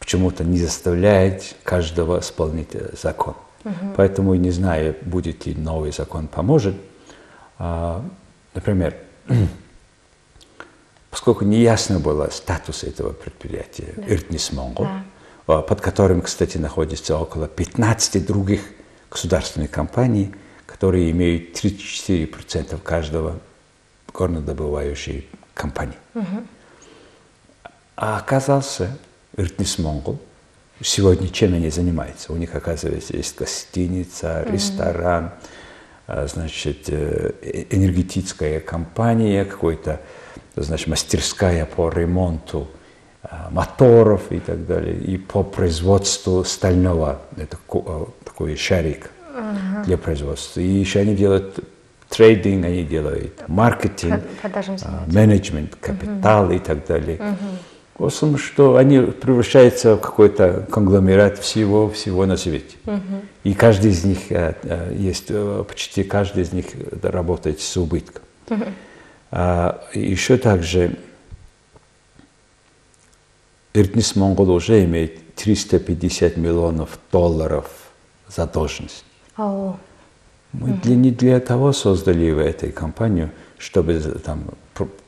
почему-то 0.08 0.42
не 0.42 0.56
заставляет 0.56 1.54
каждого 1.62 2.20
исполнить 2.20 2.70
закон. 2.98 3.34
Угу. 3.62 3.92
Поэтому 3.94 4.34
не 4.36 4.50
знаю, 4.50 4.96
будет 5.02 5.44
ли 5.44 5.54
новый 5.54 5.92
закон 5.92 6.28
поможет. 6.28 6.76
А, 7.58 8.02
например, 8.54 8.96
поскольку 11.10 11.44
неясно 11.44 12.00
было 12.00 12.30
статус 12.32 12.84
этого 12.84 13.12
предприятия, 13.12 13.92
да. 13.98 14.14
Иртнис 14.14 14.50
Монгол, 14.50 14.86
да. 15.46 15.60
под 15.60 15.82
которым, 15.82 16.22
кстати, 16.22 16.56
находится 16.56 17.18
около 17.18 17.46
15 17.46 18.26
других 18.26 18.62
государственных 19.10 19.70
компаний, 19.70 20.34
которые 20.64 21.10
имеют 21.10 21.54
34% 21.62 22.80
каждого 22.80 23.40
горнодобывающей 24.14 25.28
компании. 25.52 25.98
Угу. 26.14 26.46
А 27.96 28.16
оказался 28.16 28.96
Иртнис 29.38 29.78
Монгол, 29.78 30.18
сегодня 30.82 31.28
чем 31.28 31.54
они 31.54 31.70
занимаются? 31.70 32.32
У 32.32 32.36
них, 32.36 32.54
оказывается, 32.54 33.16
есть 33.16 33.36
гостиница, 33.38 34.44
ресторан, 34.50 35.32
угу. 36.06 36.26
значит, 36.26 36.88
э, 36.88 37.32
э, 37.40 37.64
энергетическая 37.70 38.60
компания, 38.60 39.44
какой-то 39.44 40.00
значит, 40.56 40.88
мастерская 40.88 41.64
по 41.66 41.88
ремонту 41.88 42.68
а, 43.22 43.48
моторов 43.50 44.30
и 44.30 44.40
так 44.40 44.66
далее, 44.66 44.96
и 44.96 45.18
по 45.18 45.42
производству 45.42 46.44
стального, 46.44 47.22
это 47.36 47.58
а, 47.68 48.08
такой 48.24 48.56
шарик 48.56 49.10
uh-huh. 49.34 49.84
для 49.84 49.98
производства. 49.98 50.60
И 50.60 50.66
еще 50.66 51.00
они 51.00 51.14
делают 51.14 51.58
трейдинг, 52.08 52.64
они 52.64 52.84
делают 52.84 53.48
маркетинг, 53.48 54.22
менеджмент, 55.06 55.76
капитал 55.76 56.50
uh-huh. 56.50 56.56
и 56.56 56.58
так 56.58 56.86
далее. 56.86 57.18
Uh-huh. 57.18 57.58
Основном, 57.98 58.38
что 58.38 58.76
они 58.76 59.00
превращаются 59.00 59.96
в 59.96 60.00
какой-то 60.00 60.66
конгломерат 60.70 61.38
всего, 61.38 61.90
всего 61.90 62.26
на 62.26 62.36
свете. 62.36 62.76
Uh-huh. 62.84 63.00
И 63.42 63.54
каждый 63.54 63.90
из 63.90 64.04
них 64.04 64.18
есть, 64.92 65.32
почти 65.66 66.04
каждый 66.04 66.44
из 66.44 66.52
них 66.52 66.66
работает 67.02 67.60
с 67.60 67.76
убытком. 67.76 68.22
Uh-huh. 68.46 68.72
А, 69.32 69.84
еще 69.94 70.38
также 70.38 70.96
Иртнис 73.74 74.16
Монгол 74.16 74.50
уже 74.50 74.84
имеет 74.84 75.34
350 75.34 76.36
миллионов 76.36 76.98
долларов 77.12 77.66
задолженность. 78.28 79.04
Oh. 79.36 79.76
Мы 80.52 80.72
для, 80.82 80.96
не 80.96 81.10
для 81.10 81.40
того 81.40 81.72
создали 81.72 82.30
в 82.30 82.38
этой 82.38 82.72
компанию, 82.72 83.30
чтобы 83.58 84.00
там 84.24 84.44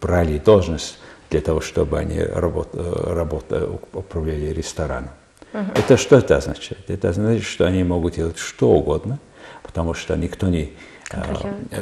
брали 0.00 0.38
должность 0.38 0.98
для 1.30 1.40
того, 1.40 1.60
чтобы 1.60 1.98
они 1.98 2.20
работ, 2.20 2.68
работ, 2.74 3.44
управляли 3.92 4.46
рестораном. 4.46 5.10
Uh-huh. 5.52 5.78
Это 5.78 5.96
что 5.96 6.18
это 6.18 6.36
означает? 6.36 6.88
Это 6.88 7.08
означает, 7.08 7.44
что 7.44 7.66
они 7.66 7.82
могут 7.84 8.14
делать 8.14 8.38
что 8.38 8.70
угодно, 8.70 9.18
потому 9.62 9.94
что 9.94 10.16
никто 10.16 10.48
не, 10.48 10.72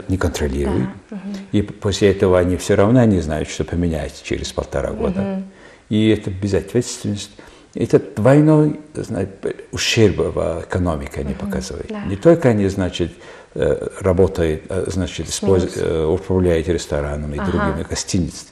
не 0.08 0.16
контролируют. 0.16 0.88
Да. 1.10 1.16
Угу. 1.16 1.36
И 1.52 1.62
после 1.62 2.10
этого 2.10 2.38
они 2.38 2.56
все 2.56 2.74
равно 2.74 3.04
не 3.04 3.20
знают, 3.20 3.48
что 3.48 3.64
поменяется 3.64 4.24
через 4.24 4.52
полтора 4.52 4.92
года. 4.92 5.20
Угу. 5.20 5.42
И 5.90 6.08
это 6.08 6.30
безответственность. 6.30 7.30
Это 7.74 7.98
двойной 7.98 8.80
знаете, 8.94 9.32
ущерб 9.72 10.34
в 10.34 10.64
экономике 10.66 11.20
они 11.20 11.34
показывают. 11.34 11.88
Да. 11.88 12.04
Не 12.04 12.16
только 12.16 12.48
они, 12.48 12.66
значит, 12.68 13.12
э, 13.54 13.88
работают, 14.00 14.62
э, 14.68 14.84
значит, 14.88 15.28
использ... 15.28 15.76
Э, 15.76 16.04
управляют 16.04 16.68
ресторанами 16.68 17.36
и 17.36 17.38
ага. 17.38 17.50
другими 17.50 17.86
гостиницами. 17.88 18.50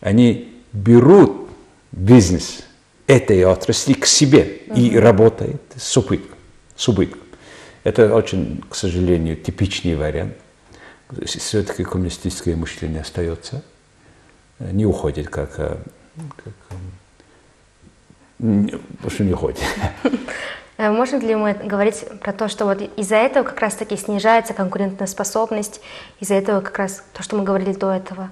Они 0.00 0.52
берут 0.72 1.48
бизнес 1.92 2.64
этой 3.06 3.44
отрасли 3.44 3.92
к 3.94 4.06
себе 4.06 4.60
и 4.74 4.96
работают 4.96 5.62
с 5.76 5.96
убытком. 5.96 6.36
С 6.76 6.88
убытком. 6.88 7.20
Это 7.84 8.14
очень, 8.14 8.62
к 8.68 8.74
сожалению, 8.74 9.36
типичный 9.36 9.94
вариант. 9.94 10.34
Все-таки 11.26 11.84
коммунистическое 11.84 12.56
мышление 12.56 13.02
остается, 13.02 13.62
не 14.58 14.86
уходит 14.86 15.28
как, 15.28 15.58
э, 15.58 15.76
как 16.36 16.54
что 19.12 19.24
не 19.24 19.32
уходит. 19.32 19.60
Э, 20.76 20.90
можно 20.90 21.18
ли 21.18 21.36
мы 21.36 21.54
говорить 21.54 22.04
про 22.20 22.32
то, 22.32 22.48
что 22.48 22.64
вот 22.64 22.82
из-за 22.96 23.14
этого 23.14 23.44
как 23.44 23.60
раз-таки 23.60 23.96
снижается 23.96 24.54
конкурентная 24.54 25.06
способность, 25.06 25.80
из-за 26.18 26.34
этого 26.34 26.60
как 26.62 26.76
раз 26.78 27.04
то, 27.12 27.22
что 27.22 27.36
мы 27.36 27.44
говорили 27.44 27.72
до 27.72 27.92
этого? 27.92 28.30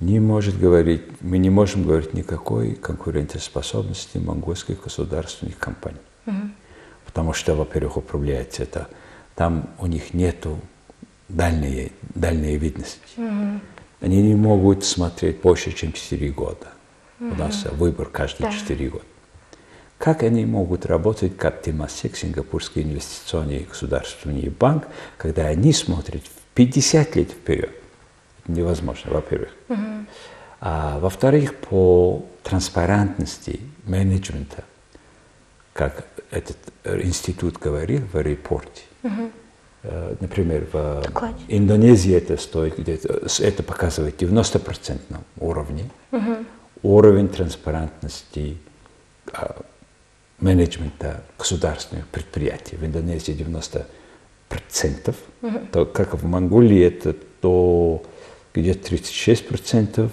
Не 0.00 0.20
может 0.20 0.58
говорить, 0.58 1.02
мы 1.20 1.38
не 1.38 1.50
можем 1.50 1.84
говорить 1.84 2.14
никакой 2.14 2.74
конкурентоспособности 2.74 4.18
монгольских 4.18 4.82
государственных 4.82 5.58
компаний. 5.58 5.98
Угу. 6.26 6.36
Потому 7.06 7.32
что, 7.32 7.54
во-первых, 7.56 7.96
управляется 7.96 8.62
это, 8.62 8.88
там 9.34 9.70
у 9.78 9.86
них 9.86 10.14
нету 10.14 10.60
дальней, 11.28 11.92
дальней 12.14 12.56
видности. 12.58 13.00
Угу. 13.16 13.60
Они 14.02 14.22
не 14.22 14.36
могут 14.36 14.84
смотреть 14.84 15.40
больше, 15.40 15.72
чем 15.72 15.92
4 15.92 16.28
года. 16.30 16.68
Угу. 17.18 17.30
У 17.30 17.34
нас 17.34 17.64
выбор 17.72 18.06
каждые 18.06 18.50
да. 18.50 18.56
4 18.56 18.88
года. 18.90 19.04
Как 19.98 20.22
они 20.22 20.46
могут 20.46 20.86
работать 20.86 21.36
как 21.36 21.60
Тимасек, 21.60 22.16
Сингапурский 22.16 22.82
инвестиционный 22.82 23.66
государственный 23.68 24.48
банк, 24.48 24.86
когда 25.16 25.46
они 25.48 25.72
смотрят 25.72 26.22
в 26.22 26.54
50 26.54 27.16
лет 27.16 27.32
вперед? 27.32 27.72
Невозможно, 28.48 29.12
во-первых. 29.12 29.50
Угу. 29.68 29.78
А 30.60 30.98
во-вторых, 30.98 31.54
по 31.56 32.24
транспарентности 32.42 33.60
менеджмента, 33.84 34.64
как 35.72 36.06
этот 36.30 36.56
институт 36.84 37.58
говорил 37.58 38.02
в 38.12 38.20
репорте. 38.20 38.82
Угу. 39.02 39.30
Например, 40.20 40.66
в 40.72 41.02
Докладе. 41.04 41.36
Индонезии 41.46 42.12
это 42.12 42.36
стоит 42.36 42.78
где-то, 42.78 43.28
это 43.40 43.62
показывает 43.62 44.20
90% 44.20 44.98
уровне. 45.38 45.88
Угу. 46.10 46.36
Уровень 46.82 47.28
транспарентности 47.28 48.58
а, 49.32 49.56
менеджмента 50.40 51.22
государственных 51.38 52.06
предприятий 52.08 52.76
в 52.76 52.84
Индонезии 52.84 53.34
90%, 53.34 55.14
угу. 55.42 55.58
то 55.72 55.86
как 55.86 56.14
в 56.14 56.24
Монголии 56.24 56.82
это 56.82 57.14
то 57.40 58.02
где-то 58.54 58.94
36% 58.94 60.10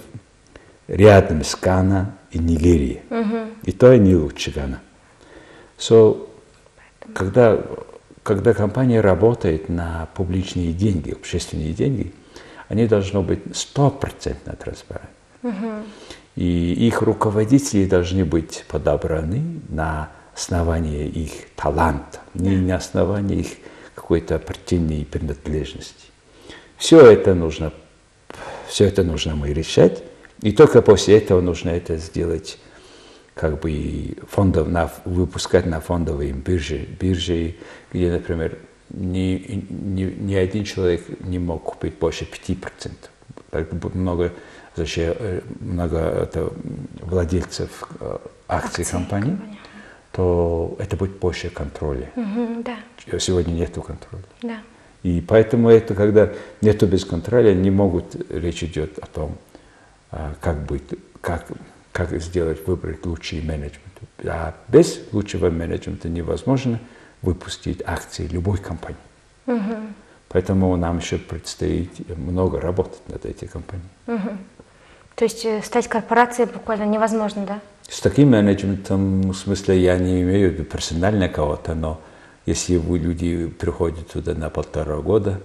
рядом 0.87 1.43
с 1.43 1.55
Гана 1.55 2.15
и 2.31 2.39
Нигерией. 2.39 3.01
Угу. 3.09 3.37
И 3.63 3.71
то 3.71 3.93
и 3.93 3.99
не 3.99 4.15
лучше 4.15 4.51
Гана. 4.51 4.81
So, 5.77 6.27
когда, 7.13 7.61
когда 8.23 8.53
компания 8.53 9.01
работает 9.01 9.69
на 9.69 10.07
публичные 10.15 10.73
деньги, 10.73 11.11
общественные 11.11 11.73
деньги, 11.73 12.13
они 12.67 12.87
должны 12.87 13.21
быть 13.21 13.55
стопроцентно 13.55 14.55
транспарентны. 14.55 15.09
Угу. 15.43 15.71
И 16.35 16.87
их 16.87 17.01
руководители 17.01 17.85
должны 17.85 18.25
быть 18.25 18.65
подобраны 18.67 19.61
на 19.69 20.09
основании 20.33 21.07
их 21.07 21.31
таланта, 21.55 22.19
не 22.33 22.57
на 22.57 22.75
основании 22.75 23.39
их 23.39 23.47
какой-то 23.95 24.37
партийной 24.37 25.05
принадлежности. 25.05 26.05
Все 26.77 26.99
это 27.09 27.33
нужно, 27.33 27.71
все 28.67 28.85
это 28.85 29.03
нужно 29.03 29.35
мы 29.35 29.53
решать, 29.53 30.03
и 30.41 30.51
только 30.51 30.81
после 30.81 31.17
этого 31.17 31.41
нужно 31.41 31.69
это 31.69 31.97
сделать 31.97 32.57
как 33.33 33.59
бы 33.59 34.15
фондов, 34.29 34.67
на, 34.67 34.89
выпускать 35.03 35.65
на 35.65 35.81
фондовые 35.81 36.31
биржи, 36.31 36.87
биржи, 36.99 37.55
где, 37.91 38.11
например, 38.11 38.57
ни, 38.89 39.65
ни, 39.69 40.03
ни 40.03 40.35
один 40.35 40.63
человек 40.63 41.03
не 41.19 41.37
мог 41.37 41.63
купить 41.63 41.97
больше 41.99 42.25
5%. 42.25 42.91
Так 43.51 43.71
много, 43.93 44.31
зачем, 44.75 45.13
э, 45.19 45.41
много 45.59 45.97
это, 45.97 46.51
владельцев 47.01 47.89
э, 47.99 48.17
акций, 48.47 48.81
акций 48.81 48.85
компании, 48.85 49.31
компания. 49.31 49.57
то 50.11 50.75
это 50.79 50.95
будет 50.95 51.17
больше 51.19 51.49
контроля. 51.49 52.11
Угу, 52.15 52.63
да. 52.63 53.19
Сегодня 53.19 53.51
нету 53.51 53.81
контроля. 53.81 54.23
Да. 54.41 54.59
И 55.05 55.21
поэтому 55.21 55.69
это, 55.69 55.93
когда 55.93 56.31
нету 56.61 56.87
без 56.87 57.05
контроля, 57.05 57.53
не 57.53 57.69
могут, 57.69 58.15
речь 58.31 58.63
идет 58.63 58.97
о 58.97 59.05
том, 59.05 59.37
а, 60.09 60.33
как 60.41 60.65
быть, 60.65 60.81
как 61.21 61.45
как 61.91 62.09
сделать, 62.19 62.65
выбрать 62.67 63.05
лучший 63.05 63.41
менеджмент. 63.41 63.93
А 64.23 64.55
без 64.67 64.99
лучшего 65.11 65.51
менеджмента 65.51 66.09
невозможно 66.09 66.79
выпустить 67.21 67.83
акции 67.85 68.27
любой 68.27 68.57
компании. 68.57 68.97
Угу. 69.45 69.75
Поэтому 70.29 70.75
нам 70.75 70.97
еще 70.97 71.19
предстоит 71.19 71.91
много 72.17 72.59
работать 72.59 73.07
над 73.07 73.25
этой 73.25 73.47
компанией. 73.47 73.87
Угу. 74.07 74.29
То 75.17 75.23
есть 75.23 75.45
э, 75.45 75.61
стать 75.61 75.87
корпорацией 75.87 76.49
буквально 76.51 76.85
невозможно, 76.85 77.45
да? 77.45 77.59
С 77.87 78.01
таким 78.01 78.31
менеджментом, 78.31 79.21
в 79.21 79.35
смысле, 79.35 79.79
я 79.79 79.99
не 79.99 80.23
имею 80.23 80.49
в 80.49 80.53
виду 80.53 80.63
персонально 80.63 81.29
кого-то, 81.29 81.75
но 81.75 82.01
если 82.45 82.77
вы, 82.77 82.99
люди 82.99 83.47
приходят 83.47 84.07
туда 84.07 84.33
на 84.33 84.49
полтора 84.49 84.97
года, 84.97 85.41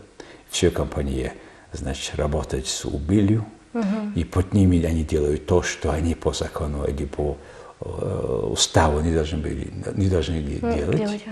все 0.50 0.70
компании, 0.70 1.32
значит, 1.72 2.16
работать 2.16 2.66
с 2.66 2.84
убылью, 2.84 3.44
Угу. 3.72 4.12
И 4.16 4.24
под 4.24 4.52
ними 4.52 4.82
они 4.84 5.04
делают 5.04 5.46
то, 5.46 5.62
что 5.62 5.92
они 5.92 6.14
по 6.14 6.32
закону 6.32 6.84
или 6.84 7.04
по 7.04 7.36
э, 7.80 8.46
уставу 8.50 9.00
не 9.00 9.14
должны, 9.14 9.38
были, 9.38 9.70
не 9.94 10.08
должны 10.08 10.42
делать. 10.42 10.96
делать. 10.96 11.24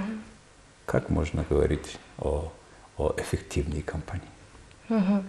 Как 0.86 1.10
можно 1.10 1.44
говорить 1.48 1.98
о, 2.18 2.52
о 2.96 3.14
эффективной 3.18 3.82
компании? 3.82 4.28
Угу. 4.88 5.24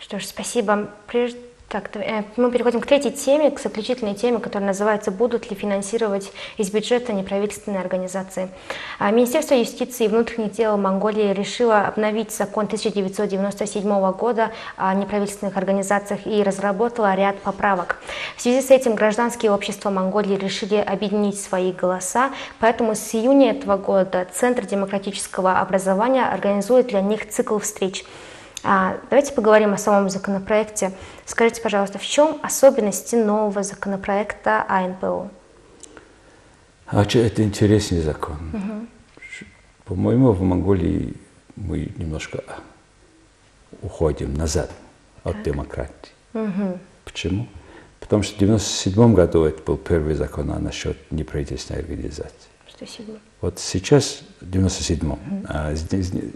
Что 0.00 0.18
ж, 0.18 0.24
спасибо. 0.24 0.90
Прежде 1.06 1.38
так, 1.72 1.96
э, 1.96 2.24
мы 2.36 2.50
переходим 2.50 2.82
к 2.82 2.86
третьей 2.86 3.12
теме, 3.12 3.50
к 3.50 3.58
заключительной 3.58 4.14
теме, 4.14 4.38
которая 4.40 4.68
называется 4.68 5.10
«Будут 5.10 5.50
ли 5.50 5.56
финансировать 5.56 6.30
из 6.58 6.70
бюджета 6.70 7.14
неправительственные 7.14 7.80
организации?». 7.80 8.50
А, 8.98 9.10
Министерство 9.10 9.54
юстиции 9.54 10.04
и 10.04 10.08
внутренних 10.08 10.52
дел 10.52 10.76
Монголии 10.76 11.32
решило 11.32 11.86
обновить 11.86 12.30
закон 12.30 12.66
1997 12.66 14.12
года 14.12 14.52
о 14.76 14.92
неправительственных 14.92 15.56
организациях 15.56 16.26
и 16.26 16.42
разработало 16.42 17.14
ряд 17.14 17.38
поправок. 17.38 17.96
В 18.36 18.42
связи 18.42 18.60
с 18.60 18.70
этим 18.70 18.94
гражданские 18.94 19.50
общества 19.50 19.88
Монголии 19.88 20.36
решили 20.36 20.76
объединить 20.76 21.40
свои 21.40 21.72
голоса, 21.72 22.32
поэтому 22.60 22.94
с 22.94 23.14
июня 23.14 23.52
этого 23.52 23.78
года 23.78 24.26
Центр 24.34 24.66
демократического 24.66 25.58
образования 25.58 26.26
организует 26.26 26.88
для 26.88 27.00
них 27.00 27.30
цикл 27.30 27.56
встреч– 27.56 28.04
давайте 28.62 29.32
поговорим 29.32 29.72
о 29.74 29.78
самом 29.78 30.10
законопроекте. 30.10 30.92
Скажите, 31.26 31.60
пожалуйста, 31.60 31.98
в 31.98 32.06
чем 32.06 32.38
особенности 32.42 33.16
нового 33.16 33.62
законопроекта 33.62 34.64
АНПО? 34.68 35.30
А 36.86 37.02
это 37.02 37.42
интересный 37.42 38.00
закон. 38.00 38.36
Угу. 38.52 38.86
По-моему, 39.86 40.32
в 40.32 40.42
Монголии 40.42 41.14
мы 41.56 41.90
немножко 41.96 42.44
уходим 43.82 44.34
назад 44.34 44.70
от 45.24 45.34
так. 45.34 45.42
демократии. 45.42 46.12
Угу. 46.34 46.78
Почему? 47.04 47.48
Потому 48.00 48.22
что 48.22 48.34
в 48.34 48.42
1997 48.42 49.14
году 49.14 49.44
это 49.44 49.62
был 49.62 49.76
первый 49.76 50.14
закон 50.14 50.48
насчет 50.62 50.96
неправительственной 51.10 51.80
организации. 51.80 52.51
97 52.82 53.18
Вот 53.40 53.58
сейчас, 53.58 54.22
в 54.40 54.50
97-м, 54.50 55.12
угу. 55.12 55.20
а, 55.48 55.74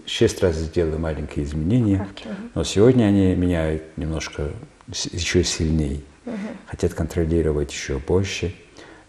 шесть 0.05 0.41
раз 0.41 0.55
сделали 0.55 0.97
маленькие 0.97 1.45
изменения, 1.45 1.97
Правки, 1.97 2.27
угу. 2.27 2.35
но 2.55 2.63
сегодня 2.63 3.05
они 3.05 3.35
меняют 3.35 3.83
немножко 3.97 4.51
еще 4.87 5.43
сильнее, 5.43 6.01
угу. 6.25 6.35
хотят 6.65 6.93
контролировать 6.93 7.71
еще 7.71 7.99
больше. 7.99 8.55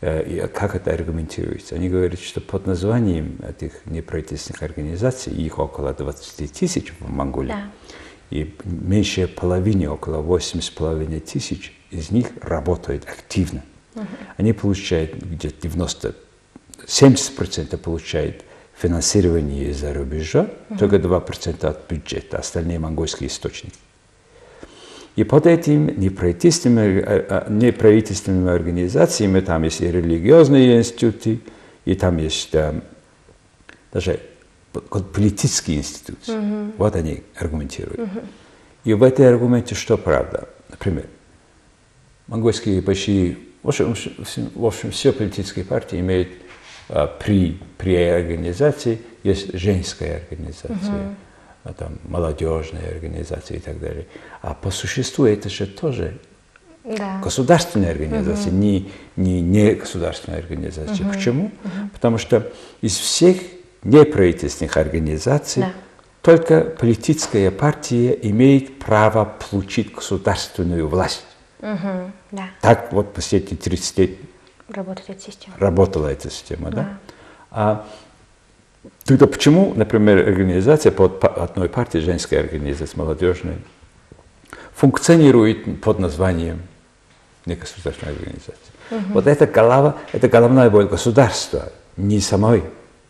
Э, 0.01 0.23
и 0.23 0.47
как 0.49 0.75
это 0.75 0.93
аргументируется? 0.93 1.75
Они 1.75 1.89
говорят, 1.89 2.21
что 2.21 2.41
под 2.41 2.67
названием 2.67 3.39
этих 3.47 3.87
неправительственных 3.87 4.63
организаций, 4.63 5.33
их 5.33 5.59
около 5.59 5.93
20 5.93 6.53
тысяч 6.53 6.93
в 6.99 7.09
Монголии, 7.09 7.49
да. 7.49 7.71
и 8.31 8.55
меньше 8.65 9.29
половины, 9.29 9.89
около 9.89 10.23
8,5 10.23 11.21
тысяч 11.21 11.73
из 11.91 12.11
них 12.11 12.29
работают 12.43 13.05
активно. 13.09 13.63
Угу. 13.95 14.07
Они 14.37 14.53
получают 14.53 15.15
где-то 15.15 15.63
90 15.63 16.15
70% 16.87 17.77
получает 17.79 18.45
финансирование 18.77 19.71
из-за 19.71 19.93
рубежа, 19.93 20.49
угу. 20.71 20.79
только 20.79 20.97
2% 20.97 21.67
от 21.67 21.91
бюджета, 21.91 22.39
остальные 22.39 22.79
монгольские 22.79 23.29
источники. 23.29 23.77
И 25.17 25.25
под 25.25 25.49
этими 25.49 25.93
неправительственными, 25.97 27.01
э, 27.01 27.27
э, 27.29 27.47
неправительственными 27.49 28.53
организациями, 28.53 29.41
там 29.41 29.65
есть 29.65 29.81
и 29.81 29.91
религиозные 29.91 30.79
институты, 30.79 31.41
и 31.85 31.97
там 31.97 32.19
есть 32.19 32.55
э, 32.55 32.81
даже 33.93 34.21
политические 35.01 35.79
институты. 35.79 36.39
Угу. 36.39 36.73
Вот 36.79 36.95
они 36.95 37.25
аргументируют. 37.37 37.99
Угу. 37.99 38.21
И 38.85 38.95
в 38.95 39.03
этой 39.03 39.29
аргументе 39.29 39.75
что 39.75 39.97
правда? 39.99 40.49
Например, 40.69 41.07
монгольские 42.29 42.81
почти, 42.81 43.39
в 43.65 43.69
общем, 43.69 43.97
в 44.55 44.65
общем 44.65 44.93
все 44.93 45.13
политические 45.13 45.65
партии 45.65 45.99
имеют 45.99 46.29
при, 46.89 47.59
при 47.77 47.95
организации, 47.97 49.01
есть 49.23 49.53
женская 49.55 50.23
организация. 50.23 50.77
Угу 50.77 51.15
а 51.69 51.73
там, 51.75 51.99
молодежные 52.05 52.89
организации 52.89 53.57
и 53.57 53.61
так 53.61 53.79
далее. 53.79 54.07
А 54.41 54.55
по 54.55 54.71
существу 54.71 55.27
это 55.27 55.49
же 55.51 55.67
тоже 55.67 56.19
да. 56.85 57.21
государственная 57.23 57.91
организация, 57.91 58.51
угу. 58.51 58.57
не, 58.57 58.91
не, 59.17 59.41
не 59.41 59.75
государственная 59.75 60.39
организация. 60.39 61.05
Угу. 61.05 61.13
Почему? 61.13 61.45
Угу. 61.47 61.89
Потому 61.93 62.19
что 62.19 62.51
из 62.81 62.97
всех 62.97 63.39
неправительственных 63.83 64.77
организаций 64.77 65.63
да. 65.63 65.73
только 66.23 66.63
политическая 66.63 67.51
партия 67.51 68.19
имеет 68.23 68.79
право 68.79 69.37
получить 69.51 69.93
государственную 69.93 70.89
власть. 70.89 71.25
Угу. 71.61 72.13
Да. 72.33 72.45
Так 72.63 72.93
вот 72.93 73.13
последние 73.13 73.57
30 73.57 73.99
лет 73.99 74.11
Работает 74.69 75.11
эта 75.11 75.21
система. 75.21 75.57
работала 75.59 76.09
эта 76.09 76.31
система. 76.31 76.71
Да. 76.71 76.77
Да? 76.77 76.99
А 77.51 77.87
Тогда 79.05 79.27
почему, 79.27 79.73
например, 79.75 80.19
организация 80.19 80.93
под 80.93 81.23
одной 81.25 81.69
партией, 81.69 82.05
женская 82.05 82.41
организация, 82.41 82.99
молодежная, 82.99 83.59
функционирует 84.75 85.81
под 85.81 85.99
названием 85.99 86.63
негосударственной 87.47 88.13
организации? 88.13 88.55
Угу. 88.91 89.01
Вот 89.15 89.27
это 89.27 89.47
голова, 89.47 89.97
это 90.13 90.29
головная 90.29 90.71
боль 90.71 90.87
государства, 90.87 91.73
не 91.97 92.21
самой, 92.21 92.65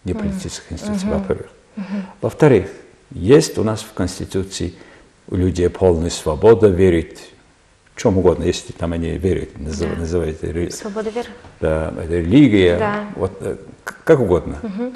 не 0.05 0.15
политической 0.15 0.75
институции, 0.75 1.07
угу. 1.07 1.19
во-первых. 1.19 1.51
Угу. 1.77 1.85
Во-вторых, 2.23 2.69
есть 3.11 3.59
у 3.59 3.65
нас 3.65 3.83
в 3.83 3.93
Конституции 3.93 4.75
у 5.29 5.37
людей 5.37 5.69
полная 5.69 6.11
свобода 6.11 6.69
верить 6.69 7.33
в 7.99 8.01
чем 8.01 8.17
угодно, 8.17 8.45
если 8.45 8.73
там 8.73 8.93
они 8.93 9.19
верят, 9.19 9.59
назыв, 9.59 9.91
да. 9.91 10.01
называют 10.01 10.45
это, 10.45 10.73
Свобода 10.75 11.11
веры. 11.11 11.27
Да, 11.61 11.93
религия, 12.09 12.79
да. 12.79 13.07
вот, 13.17 13.33
э, 13.41 13.57
как 14.05 14.21
угодно. 14.21 14.61
Угу. 14.63 14.93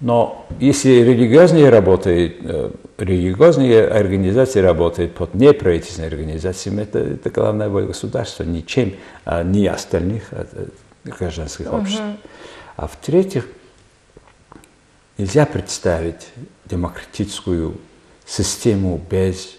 Но 0.00 0.46
если 0.60 0.90
религиозные 0.90 1.70
работают, 1.70 2.36
э, 2.42 2.70
религиозные 2.98 3.86
организации 3.86 4.60
работают 4.60 5.14
под 5.14 5.34
неправительственными 5.34 6.12
организациями, 6.12 6.82
это, 6.82 6.98
это 6.98 7.30
главная 7.30 7.70
боль 7.70 7.86
государства, 7.86 8.42
ничем, 8.44 8.96
а 9.24 9.42
не 9.42 9.66
остальных 9.66 10.24
а, 10.32 10.46
э, 10.52 10.66
гражданских 11.04 11.72
обществ. 11.72 12.02
Угу. 12.02 12.16
А 12.76 12.86
в-третьих, 12.86 13.48
нельзя 15.16 15.46
представить 15.46 16.28
демократическую 16.66 17.78
систему 18.26 19.00
без 19.10 19.55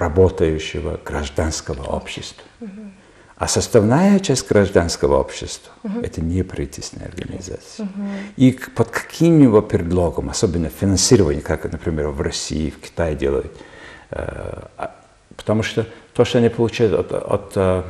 работающего 0.00 0.98
гражданского 1.04 1.82
общества. 1.82 2.42
Угу. 2.60 2.70
А 3.36 3.48
составная 3.48 4.18
часть 4.18 4.48
гражданского 4.48 5.18
общества 5.18 5.72
угу. 5.82 6.00
это 6.00 6.20
не 6.20 6.42
правительственные 6.42 7.08
организации. 7.08 7.82
Угу. 7.82 8.08
И 8.36 8.58
под 8.74 8.90
каким-либо 8.90 9.60
предлогом, 9.60 10.30
особенно 10.30 10.68
финансирование, 10.68 11.42
как, 11.42 11.70
например, 11.70 12.08
в 12.08 12.20
России, 12.20 12.70
в 12.70 12.78
Китае 12.80 13.14
делают, 13.14 13.52
э, 14.10 14.62
а, 14.76 14.94
потому 15.36 15.62
что 15.62 15.86
то, 16.14 16.24
что 16.24 16.38
они 16.38 16.48
получают 16.48 16.92
от, 16.92 17.12
от, 17.12 17.52
э, 17.56 17.82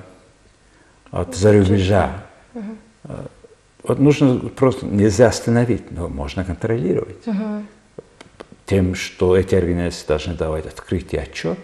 от 1.11 1.35
зарубежа, 1.37 2.23
угу. 2.55 2.77
вот 3.85 3.99
нужно 3.99 4.39
просто 4.51 4.87
нельзя 4.87 5.29
остановить, 5.29 5.91
но 5.91 6.09
можно 6.09 6.45
контролировать. 6.45 7.27
Угу. 7.27 7.65
Тем, 8.67 8.95
что 8.95 9.37
эти 9.37 9.55
организации 9.55 10.07
должны 10.07 10.35
давать 10.35 10.67
открытый 10.67 11.21
отчет 11.21 11.59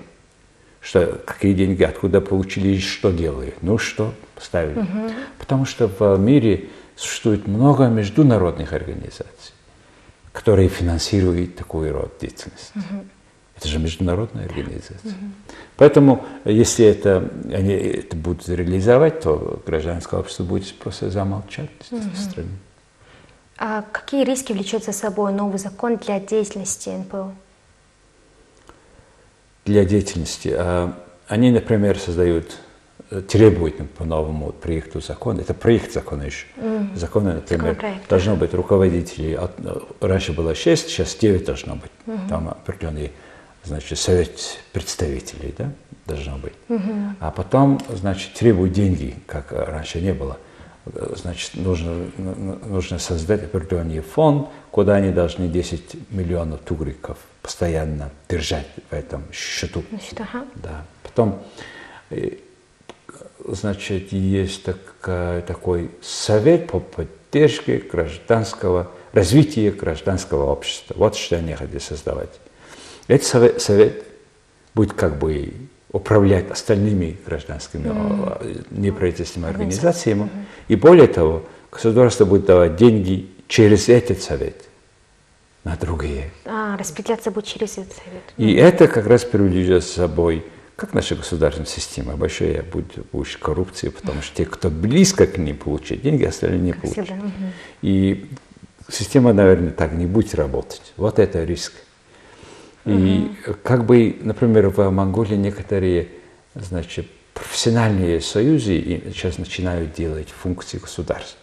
что 0.87 1.21
какие 1.25 1.53
деньги, 1.53 1.83
откуда 1.83 2.21
получили 2.21 2.69
и 2.69 2.79
что 2.79 3.11
делают. 3.11 3.61
Ну 3.61 3.77
что, 3.77 4.15
поставили. 4.37 4.79
Угу. 4.79 5.13
Потому 5.39 5.65
что 5.65 5.89
в 5.89 6.17
мире 6.19 6.69
существует 6.95 7.49
много 7.49 7.89
международных 7.89 8.73
организаций, 8.73 9.53
которые 10.33 10.69
финансируют 10.69 11.57
такой 11.57 11.91
род 11.91 12.15
деятельности. 12.21 12.71
Угу. 12.77 13.05
Это 13.57 13.69
же 13.69 13.81
международная 13.81 14.45
организация. 14.45 15.01
Угу. 15.03 15.31
Поэтому, 15.77 16.25
если 16.45 16.87
это, 16.87 17.33
они 17.53 17.73
это 17.73 18.15
будут 18.15 18.49
реализовать, 18.49 19.21
то 19.21 19.61
гражданское 19.67 20.21
общество 20.21 20.45
будет 20.45 20.73
просто 20.79 21.11
замолчать 21.11 21.71
угу. 21.91 22.01
в 22.15 22.17
стране. 22.17 22.51
А 23.59 23.83
какие 23.91 24.25
риски 24.25 24.53
влечет 24.53 24.85
за 24.85 24.93
собой 24.93 25.33
новый 25.33 25.59
закон 25.59 25.97
для 25.97 26.21
деятельности 26.21 26.91
НПО? 26.91 27.35
Для 29.67 29.85
деятельности. 29.85 30.55
А, 30.57 30.95
они, 31.29 31.51
например, 31.51 31.99
создают, 31.99 32.57
э, 33.11 33.21
требуют 33.21 33.77
по 33.91 34.05
новому 34.05 34.53
проекту 34.53 35.01
закона, 35.01 35.41
это 35.41 35.53
проект 35.53 35.93
закона 35.93 36.23
еще. 36.23 36.47
Mm. 36.57 36.97
Закона, 36.97 37.35
например, 37.35 37.77
должно 38.09 38.37
быть 38.37 38.55
руководителей, 38.55 39.35
от, 39.35 39.53
э, 39.59 39.81
раньше 40.01 40.33
было 40.33 40.55
6, 40.55 40.89
сейчас 40.89 41.15
9 41.17 41.45
должно 41.45 41.75
быть. 41.75 41.91
Mm-hmm. 42.07 42.29
Там 42.29 42.49
определенный, 42.49 43.13
значит, 43.65 43.99
совет 43.99 44.31
представителей, 44.73 45.53
да, 45.59 45.73
должно 46.07 46.39
быть. 46.39 46.55
Mm-hmm. 46.69 47.15
А 47.21 47.31
потом, 47.33 47.81
значит, 47.91 48.35
требуют 48.35 48.73
деньги, 48.73 49.17
как 49.27 49.51
раньше 49.51 50.01
не 50.01 50.15
было. 50.15 50.39
Значит, 50.95 51.55
нужно, 51.55 52.07
нужно 52.17 52.99
создать 52.99 53.43
определенный 53.43 54.01
фонд, 54.01 54.49
куда 54.71 54.97
они 54.97 55.11
должны 55.11 55.49
10 55.49 56.11
миллионов 56.11 56.61
тугриков 56.61 57.19
постоянно 57.43 58.11
держать 58.29 58.67
в 58.89 58.93
этом 58.93 59.25
счету. 59.33 59.83
Значит, 59.91 60.21
ага. 60.21 60.47
Да. 60.55 60.85
Потом, 61.03 61.43
э, 62.11 62.37
значит, 63.49 64.13
есть 64.13 64.63
так, 64.65 65.45
такой 65.45 65.91
совет 66.03 66.69
по 66.69 66.79
поддержке 66.79 67.79
гражданского, 67.79 68.91
развития 69.13 69.73
гражданского 69.73 70.51
общества. 70.53 70.95
Вот 70.97 71.17
что 71.17 71.37
они 71.37 71.55
хотели 71.55 71.79
создавать. 71.79 72.31
Этот 73.09 73.27
совет, 73.27 73.61
совет 73.61 74.05
будет 74.75 74.93
как 74.93 75.19
бы 75.19 75.53
управлять 75.93 76.51
остальными 76.51 77.17
гражданскими 77.25 77.87
mm. 77.87 78.67
неправительственными 78.71 79.53
организациями. 79.53 80.23
Mm-hmm. 80.23 80.45
И 80.69 80.77
более 80.77 81.07
того, 81.07 81.45
государство 81.71 82.25
будет 82.25 82.47
давать 82.47 82.77
деньги 82.77 83.29
через 83.49 83.89
этот 83.89 84.23
совет 84.23 84.65
на 85.65 85.77
другие. 85.77 86.31
А, 86.45 86.77
распределяться 86.77 87.31
будет 87.31 87.47
через 87.47 87.73
этот 87.73 87.93
совет. 87.93 88.23
И 88.37 88.55
это 88.55 88.89
как 88.89 89.07
раз 89.07 89.25
привлечет 89.25 89.85
с 89.85 89.91
собой, 89.93 90.45
как 90.77 90.93
наша 90.93 91.17
государственная 91.17 91.69
система, 91.69 92.17
большая 92.17 92.63
будет 92.63 93.07
больше 93.11 93.39
коррупции, 93.39 93.89
потому 93.89 94.23
что 94.23 94.37
те, 94.37 94.45
кто 94.45 94.71
близко 94.71 95.27
к 95.27 95.39
ним 95.39 95.57
получат 95.57 96.03
деньги, 96.03 96.25
остальные 96.25 96.61
не 96.61 96.73
получат. 96.73 97.09
И 97.83 98.31
система, 98.89 99.33
наверное, 99.33 99.71
так 99.71 99.93
не 99.93 100.07
будет 100.07 100.35
работать. 100.35 100.93
Вот 100.97 101.19
это 101.19 101.43
риск. 101.45 101.73
И 102.87 103.31
угу. 103.47 103.57
как 103.63 103.85
бы, 103.85 104.17
например, 104.23 104.69
в 104.69 104.91
Монголии 104.91 105.37
некоторые, 105.37 106.09
значит, 106.55 107.09
профессиональные 107.35 108.21
союзы 108.21 109.03
сейчас 109.13 109.39
начинают 109.39 109.93
делать 109.93 110.29
функции 110.31 110.79
государства. 110.79 111.39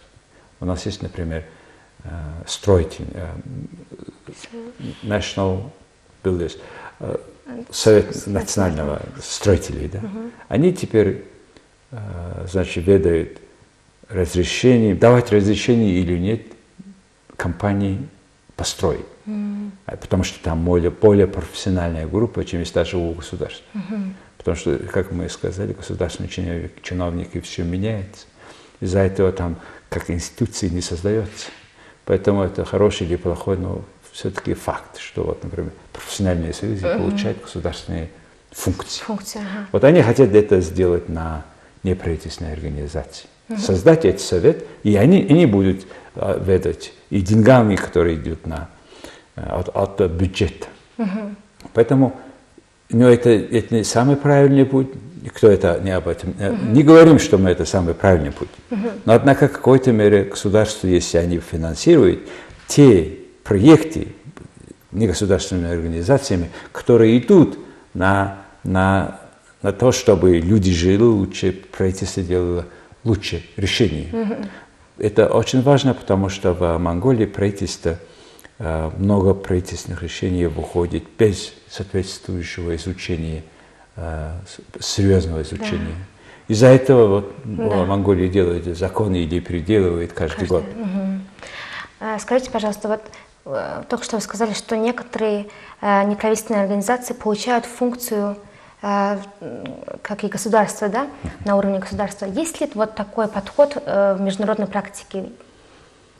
У 0.59 0.65
нас 0.65 0.85
есть, 0.85 1.01
например, 1.01 1.43
Э, 2.05 2.43
строитель, 2.45 3.05
э, 3.13 3.29
National 5.03 5.69
Builders, 6.21 6.59
э, 6.99 7.17
Совет 7.71 8.27
национального 8.27 9.01
строителей, 9.21 9.87
да, 9.87 10.01
они 10.47 10.73
теперь, 10.73 11.25
значит, 12.49 12.87
ведают 12.87 13.37
разрешение, 14.07 14.95
давать 14.95 15.31
разрешение 15.31 15.99
или 15.99 16.17
нет 16.17 16.41
компании 17.35 18.07
построить. 18.55 19.05
Mm. 19.25 19.71
Потому 19.85 20.23
что 20.23 20.43
там 20.43 20.65
более, 20.65 20.91
более 20.91 21.27
профессиональная 21.27 22.07
группа, 22.07 22.43
чем 22.43 22.59
есть 22.59 22.73
даже 22.73 22.97
у 22.97 23.11
государства. 23.13 23.65
Mm-hmm. 23.73 24.13
Потому 24.37 24.57
что, 24.57 24.77
как 24.77 25.11
мы 25.11 25.29
сказали, 25.29 25.73
государственные 25.73 26.69
чиновники 26.81 27.39
все 27.39 27.63
меняется. 27.63 28.25
Из-за 28.81 28.99
этого 28.99 29.31
там 29.31 29.57
как 29.89 30.09
институции 30.09 30.67
не 30.69 30.81
создается. 30.81 31.47
Поэтому 32.05 32.43
это 32.43 32.65
хороший 32.65 33.07
или 33.07 33.15
плохой, 33.15 33.57
но 33.57 33.83
все-таки 34.11 34.53
факт, 34.53 34.99
что 34.99 35.23
вот, 35.23 35.43
например, 35.43 35.71
профессиональные 35.93 36.53
союзы 36.53 36.85
uh-huh. 36.85 36.97
получают 36.97 37.41
государственные 37.41 38.09
функции. 38.51 39.03
Функции 39.03 39.39
ага. 39.39 39.67
Вот 39.71 39.83
они 39.83 40.01
хотят 40.01 40.33
это 40.33 40.59
сделать 40.61 41.09
на 41.09 41.45
неправительственные 41.83 42.53
организации. 42.53 43.27
Угу. 43.49 43.59
Создать 43.59 44.05
этот 44.05 44.21
совет, 44.21 44.65
и 44.83 44.95
они, 44.95 45.25
они 45.29 45.45
будут 45.45 45.85
а, 46.15 46.39
ведать 46.39 46.93
и 47.09 47.21
деньгами, 47.21 47.75
которые 47.75 48.15
идут 48.15 48.47
на, 48.47 48.69
от, 49.35 49.69
от 49.75 50.11
бюджета. 50.11 50.67
Угу. 50.97 51.35
Поэтому 51.73 52.13
но 52.93 53.09
это, 53.09 53.29
это 53.31 53.75
не 53.75 53.83
самый 53.83 54.15
правильный 54.15 54.65
путь. 54.65 54.87
Кто 55.35 55.49
это 55.49 55.79
не 55.81 55.91
об 55.91 56.07
этом? 56.07 56.31
Uh-huh. 56.31 56.71
Не 56.73 56.83
говорим, 56.83 57.17
что 57.17 57.37
мы 57.37 57.49
это 57.49 57.65
самый 57.65 57.93
правильный 57.93 58.31
путь. 58.31 58.49
Uh-huh. 58.69 58.91
Но 59.05 59.13
однако 59.13 59.47
в 59.47 59.53
какой-то 59.53 59.91
мере 59.91 60.25
государство, 60.25 60.85
если 60.85 61.17
они 61.17 61.39
финансируют 61.39 62.27
те 62.67 63.19
проекты 63.43 64.09
негосударственными 64.91 65.71
организациями, 65.71 66.49
которые 66.71 67.17
идут 67.17 67.57
на, 67.93 68.41
на, 68.63 69.21
на 69.61 69.71
то, 69.71 69.91
чтобы 69.91 70.39
люди 70.39 70.71
жили 70.71 71.01
лучше, 71.01 71.51
правительство 71.75 72.21
делало 72.21 72.65
лучше 73.05 73.43
решения. 73.55 74.09
Uh-huh. 74.11 74.47
Это 74.99 75.27
очень 75.29 75.61
важно, 75.61 75.93
потому 75.93 76.29
что 76.29 76.53
в 76.53 76.77
Монголии 76.77 77.25
правительство– 77.25 77.97
много 78.97 79.33
правительственных 79.33 80.03
решений 80.03 80.45
выходит 80.45 81.03
без 81.17 81.53
соответствующего 81.69 82.75
изучения, 82.77 83.43
э, 83.97 84.31
серьезного 84.79 85.41
изучения. 85.41 85.95
Да. 86.47 86.53
Из-за 86.53 86.67
этого 86.67 87.07
вот 87.07 87.35
да. 87.43 87.85
Монголия 87.85 88.29
делает 88.29 88.77
законы 88.77 89.17
или 89.17 89.39
переделывает 89.39 90.13
каждый, 90.13 90.47
каждый. 90.47 90.49
год. 90.49 90.63
Угу. 90.63 92.19
Скажите, 92.19 92.51
пожалуйста, 92.51 92.87
вот 92.87 93.87
только 93.89 94.05
что 94.05 94.15
вы 94.17 94.21
сказали, 94.21 94.53
что 94.53 94.77
некоторые 94.77 95.47
неправительственные 95.81 96.63
организации 96.63 97.13
получают 97.13 97.65
функцию 97.65 98.37
как 98.81 100.23
и 100.23 100.27
государство, 100.27 100.89
да, 100.89 101.07
на 101.45 101.55
уровне 101.55 101.79
государства. 101.79 102.25
Есть 102.25 102.59
ли 102.59 102.69
вот 102.73 102.95
такой 102.95 103.27
подход 103.27 103.75
в 103.85 104.17
международной 104.19 104.67
практике? 104.67 105.25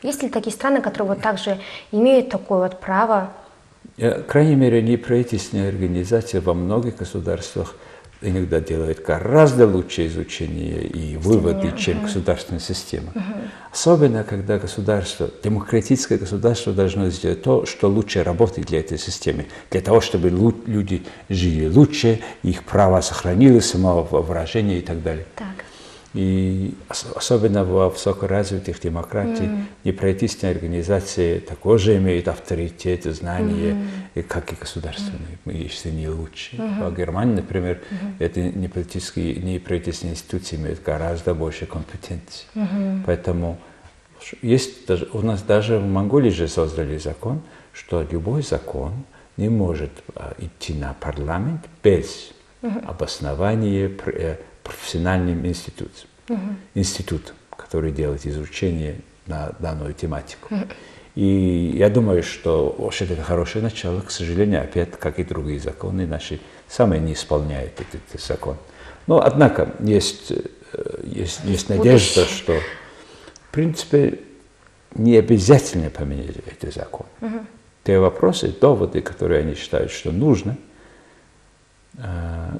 Есть 0.04 0.22
ли 0.22 0.30
такие 0.30 0.54
страны, 0.54 0.82
которые 0.82 1.16
вот 1.16 1.22
также 1.22 1.58
имеют 1.92 2.30
такое 2.30 2.60
вот 2.60 2.80
право? 2.80 3.32
По 3.98 4.12
крайней 4.28 4.56
мере, 4.56 4.82
неправительственные 4.82 5.70
организации 5.70 6.39
во 6.39 6.54
многих 6.54 6.98
государствах 6.98 7.76
иногда 8.24 8.60
делают 8.60 9.04
гораздо 9.06 9.68
лучшее 9.68 10.08
изучение 10.08 10.84
и 10.84 11.18
выводы, 11.18 11.74
чем 11.78 11.98
угу. 11.98 12.06
государственная 12.06 12.60
система. 12.60 13.12
Угу. 13.13 13.24
Особенно, 13.72 14.24
когда 14.24 14.58
государство, 14.58 15.30
демократическое 15.44 16.18
государство 16.18 16.74
должно 16.74 17.10
сделать 17.10 17.44
то, 17.44 17.66
что 17.66 17.89
лучше 17.89 18.24
работает 18.24 18.68
для 18.68 18.80
этой 18.80 18.98
системы, 18.98 19.46
для 19.72 19.82
того, 19.82 20.00
чтобы 20.02 20.30
люди 20.30 21.04
жили 21.30 21.68
лучше, 21.68 22.22
их 22.44 22.63
право 22.63 23.02
сохранилось, 23.02 23.70
самовыражение 23.70 24.80
и 24.80 24.82
так 24.82 25.04
далее. 25.04 25.26
Так. 25.36 25.48
И 26.13 26.76
особенно 27.15 27.63
в 27.63 27.89
высокоразвитых 27.89 28.80
демократиях 28.80 29.49
mm. 29.49 29.63
неправительственные 29.84 30.54
организации 30.54 31.39
также 31.39 31.97
имеют 31.97 32.28
авторитет, 32.28 33.06
знания, 33.06 33.76
mm. 34.13 34.23
как 34.23 34.54
и 34.54 34.56
государственные, 34.56 35.39
mm. 35.45 35.58
если 35.58 35.89
не 35.89 36.08
лучше. 36.08 36.58
Mm-hmm. 36.58 36.89
В 36.89 36.95
Германии, 36.95 37.36
например, 37.36 37.82
mm-hmm. 37.82 38.15
эти 38.19 38.39
неправительственные, 38.39 39.36
неправительственные 39.36 40.13
институции 40.13 40.56
имеют 40.58 40.84
гораздо 40.84 41.34
больше 41.34 41.65
компетенций. 41.65 42.45
Mm-hmm. 42.54 43.02
Поэтому 43.08 43.58
есть 44.43 44.86
даже, 44.86 45.10
у 45.13 45.21
нас 45.21 45.41
даже 45.41 45.80
в 45.80 45.86
Монголии 45.86 46.30
же 46.30 46.47
создали 46.47 46.99
закон, 46.99 47.41
что 47.73 48.06
любой 48.10 48.43
закон 48.43 48.93
не 49.36 49.49
может 49.49 49.91
а, 50.15 50.36
идти 50.38 50.76
на 50.76 50.93
парламент 50.93 51.62
без 51.84 52.32
mm-hmm. 52.62 52.86
обоснования 52.86 53.91
э, 54.06 54.38
профессиональным 54.63 55.45
институтом, 55.45 56.08
угу. 56.30 56.56
институтом, 56.73 57.36
который 57.56 57.91
делает 57.91 58.26
изучение 58.26 58.95
на 59.26 59.54
данную 59.60 59.93
тематику. 59.93 60.54
Угу. 60.54 60.63
И 61.15 61.73
я 61.76 61.89
думаю, 61.89 62.23
что 62.23 62.76
вообще 62.78 63.06
это 63.06 63.21
хорошее 63.21 63.63
начало. 63.63 64.02
К 64.02 64.10
сожалению, 64.10 64.63
опять, 64.63 64.91
как 64.91 65.19
и 65.19 65.23
другие 65.23 65.60
законы, 65.60 66.08
наши 66.08 66.39
самые 66.67 67.02
не 67.02 67.13
исполняют 67.13 67.73
этот, 67.80 68.02
этот 68.10 68.21
закон. 68.26 68.58
Но, 69.06 69.21
однако, 69.21 69.76
есть, 69.80 70.32
э, 70.32 71.02
есть, 71.04 71.41
есть 71.43 71.69
надежда, 71.69 72.26
что, 72.26 72.54
в 72.54 73.52
принципе, 73.52 74.19
не 74.95 75.17
обязательно 75.17 75.89
поменять 75.89 76.38
этот 76.47 76.73
закон. 76.73 77.06
Угу. 77.21 77.39
Те 77.84 77.99
вопросы, 77.99 78.47
доводы, 78.60 79.02
которые 79.02 79.41
они 79.41 79.56
считают, 79.56 79.91
что 79.91 80.12
нужно– 80.12 80.58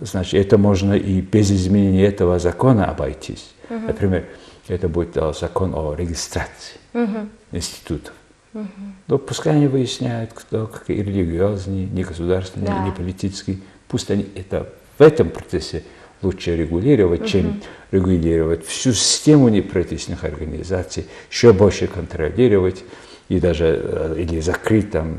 значит, 0.02 0.46
это 0.46 0.58
можно 0.58 0.94
и 0.94 1.22
без 1.22 1.52
изменения 1.52 2.06
этого 2.06 2.40
закона 2.40 2.86
обойтись. 2.86 3.54
Uh 3.70 3.78
-huh. 3.78 3.88
Например, 3.88 4.26
это 4.68 4.88
будет 4.88 5.16
закон 5.36 5.74
о 5.74 5.96
регистрации 5.96 6.78
uh 6.94 7.08
-huh. 7.08 7.28
институтов. 7.52 8.14
Uh 8.54 8.62
-huh. 8.62 8.68
Но 9.08 9.18
пускай 9.18 9.56
они 9.56 9.68
выясняют, 9.68 10.32
кто 10.34 10.68
какие 10.68 11.02
религиозные, 11.02 11.88
не 11.88 12.04
государственные, 12.04 12.68
да. 12.68 12.86
не 12.86 12.92
политические. 12.92 13.58
Пусть 13.88 14.12
они 14.12 14.26
это 14.36 14.68
в 14.98 15.02
этом 15.02 15.30
процессе 15.30 15.84
лучше 16.22 16.56
регулировать, 16.56 17.22
-huh. 17.22 17.28
чем 17.28 17.62
регулировать 17.92 18.66
всю 18.66 18.94
систему 18.94 19.50
неправительственных 19.50 20.24
организаций, 20.24 21.06
еще 21.32 21.54
больше 21.54 21.88
контролировать 21.88 22.84
и 23.30 23.40
даже 23.40 23.66
э, 23.66 24.16
или 24.20 24.42
закрыть 24.42 24.92
там 24.92 25.18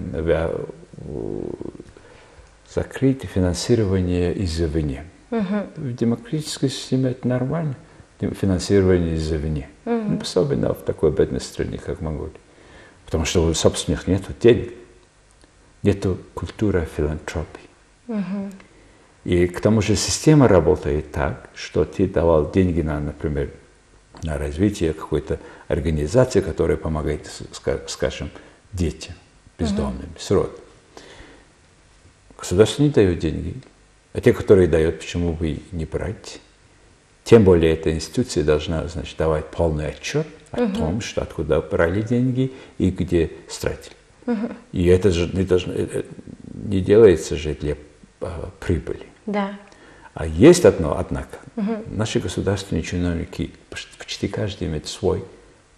закрыть 2.74 3.24
финансирование 3.24 4.44
извне. 4.44 5.04
Угу. 5.30 5.66
В 5.76 5.94
демократической 5.94 6.68
системе 6.68 7.10
это 7.10 7.26
нормально, 7.28 7.76
финансирование 8.20 9.16
извне. 9.16 9.68
Угу. 9.84 10.20
Особенно 10.20 10.74
в 10.74 10.82
такой 10.82 11.12
бедной 11.12 11.40
стране, 11.40 11.78
как 11.78 12.00
Монголия. 12.00 12.34
Потому 13.04 13.24
что 13.24 13.44
у 13.44 13.54
собственных 13.54 14.06
нет 14.06 14.22
денег, 14.40 14.72
нет 15.82 16.06
культуры 16.34 16.88
филантропии. 16.96 17.60
Угу. 18.08 18.50
И 19.24 19.46
к 19.46 19.60
тому 19.60 19.80
же 19.80 19.96
система 19.96 20.48
работает 20.48 21.12
так, 21.12 21.48
что 21.54 21.84
ты 21.84 22.06
давал 22.06 22.50
деньги 22.50 22.82
на, 22.82 23.00
например, 23.00 23.50
на 24.22 24.38
развитие 24.38 24.92
какой-то 24.92 25.38
организации, 25.68 26.40
которая 26.40 26.76
помогает, 26.76 27.30
скажем, 27.87 28.30
детям 28.72 29.14
бездомным, 29.58 30.10
угу. 30.10 30.18
сиротам. 30.18 30.63
Государство 32.44 32.83
не 32.83 32.90
дает 32.90 33.20
деньги. 33.20 33.54
А 34.12 34.20
те, 34.20 34.35
которые 34.35 34.68
дают, 34.68 34.98
почему 34.98 35.33
бы 35.33 35.61
не 35.72 35.87
брать? 35.87 36.40
Тем 37.24 37.42
более 37.42 37.72
эта 37.72 37.90
институция 37.90 38.44
должна 38.44 38.87
значит, 38.87 39.16
давать 39.16 39.46
полный 39.46 39.88
отчет 39.88 40.26
о 40.50 40.64
угу. 40.64 40.74
том, 40.74 41.00
что 41.00 41.22
откуда 41.22 41.62
брали 41.62 42.02
деньги 42.02 42.52
и 42.76 42.90
где 42.90 43.30
стратили. 43.48 43.96
Угу. 44.26 44.48
И 44.72 44.85
это 44.88 45.11
же 45.11 45.30
не, 45.33 45.44
должно, 45.44 45.72
э, 45.72 45.88
э, 45.90 46.02
не 46.52 46.83
делается 46.83 47.35
же 47.37 47.54
для 47.54 47.78
а, 48.20 48.50
прибыли. 48.61 49.07
Да. 49.24 49.59
А 50.12 50.26
есть 50.26 50.66
одно, 50.66 50.98
однако, 50.98 51.38
угу. 51.57 51.78
наши 51.87 52.20
государственные 52.20 52.83
чиновники, 52.83 53.52
почти 53.70 54.28
каждый 54.28 54.68
имеет 54.68 54.87
свой 54.87 55.24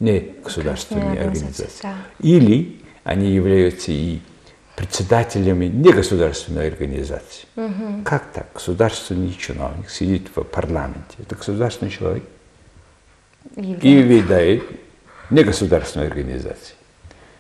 не 0.01 0.35
государственный 0.43 1.17
организации. 1.21 1.69
Да. 1.85 1.95
Или 2.19 2.81
они 3.05 3.31
являются 3.31 3.93
и 3.93 4.19
председателями 4.77 5.67
негосударственной 5.67 6.69
организации. 6.69 7.47
Угу. 7.57 8.03
Как 8.05 8.31
так? 8.33 8.49
Государственный 8.55 9.33
чиновник 9.33 9.89
сидит 9.89 10.29
в 10.35 10.43
парламенте. 10.43 11.17
Это 11.19 11.35
государственный 11.35 11.91
человек. 11.91 12.25
Является. 13.57 13.87
И 13.87 14.03
ведает 14.03 14.63
негосударственной 15.31 16.07
организации. 16.07 16.75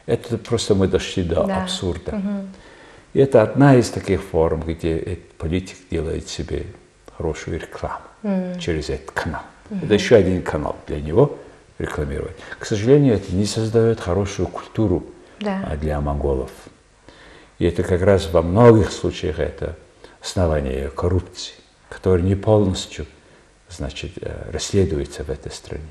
Это 0.06 0.38
просто 0.38 0.74
мы 0.74 0.88
дошли 0.88 1.22
до 1.24 1.44
да. 1.44 1.62
абсурда. 1.62 2.16
Угу. 2.16 2.46
И 3.12 3.18
это 3.18 3.42
одна 3.42 3.76
из 3.76 3.90
таких 3.90 4.22
форм, 4.22 4.62
где 4.62 5.18
политик 5.36 5.76
делает 5.90 6.28
себе 6.28 6.64
хорошую 7.16 7.60
рекламу 7.60 8.04
угу. 8.22 8.58
через 8.58 8.88
этот 8.88 9.10
канал. 9.10 9.42
Угу. 9.70 9.84
Это 9.84 9.94
еще 9.94 10.16
один 10.16 10.42
канал 10.42 10.76
для 10.86 11.00
него 11.02 11.36
рекламировать. 11.78 12.36
К 12.58 12.64
сожалению, 12.64 13.14
это 13.14 13.34
не 13.34 13.44
создает 13.44 14.00
хорошую 14.00 14.48
культуру 14.48 15.04
да. 15.40 15.76
для 15.78 16.00
монголов. 16.00 16.50
И 17.58 17.66
это 17.66 17.82
как 17.82 18.02
раз 18.02 18.30
во 18.30 18.42
многих 18.42 18.92
случаях 18.92 19.38
это 19.38 19.76
основание 20.20 20.88
коррупции, 20.88 21.54
которое 21.88 22.22
не 22.22 22.34
полностью 22.34 23.06
значит, 23.70 24.12
э, 24.20 24.50
расследуется 24.52 25.24
в 25.24 25.30
этой 25.30 25.50
стране. 25.50 25.88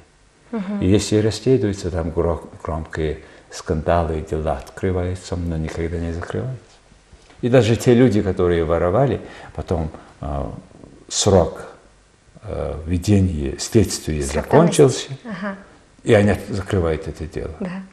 Угу. 0.51 0.81
И 0.81 0.87
если 0.87 1.17
расследуется, 1.17 1.89
там 1.91 2.11
громкие 2.11 3.19
скандалы 3.51 4.19
и 4.19 4.21
дела 4.21 4.57
открываются, 4.57 5.35
но 5.35 5.57
никогда 5.57 5.97
не 5.97 6.13
закрываются. 6.13 6.59
И 7.41 7.49
даже 7.49 7.75
те 7.75 7.93
люди, 7.93 8.21
которые 8.21 8.63
воровали, 8.63 9.21
потом 9.55 9.91
э, 10.21 10.43
срок 11.07 11.67
э, 12.43 12.79
ведения 12.85 13.57
следствия 13.59 14.21
закончился, 14.21 15.09
ага. 15.25 15.55
и 16.03 16.13
они 16.13 16.35
закрывают 16.49 17.07
это 17.07 17.25
дело. 17.25 17.51
Да. 17.59 17.83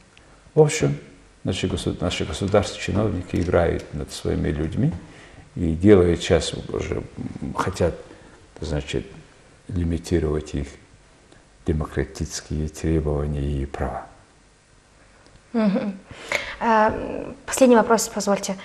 В 0.55 0.61
общем, 0.61 0.97
Наши, 1.43 1.69
наши 1.99 2.25
государственные 2.25 2.85
чиновники 2.85 3.35
играют 3.35 3.93
над 3.93 4.11
своими 4.11 4.49
людьми 4.49 4.93
и 5.55 5.73
делают 5.73 6.21
сейчас 6.21 6.53
уже, 6.53 7.03
хотят, 7.55 7.95
значит, 8.61 9.05
лимитировать 9.67 10.55
их 10.55 10.67
демократические 11.65 12.69
требования 12.69 13.61
и 13.61 13.65
права. 13.65 14.07
Последний 17.45 17.75
вопрос, 17.75 18.09
позвольте. 18.13 18.55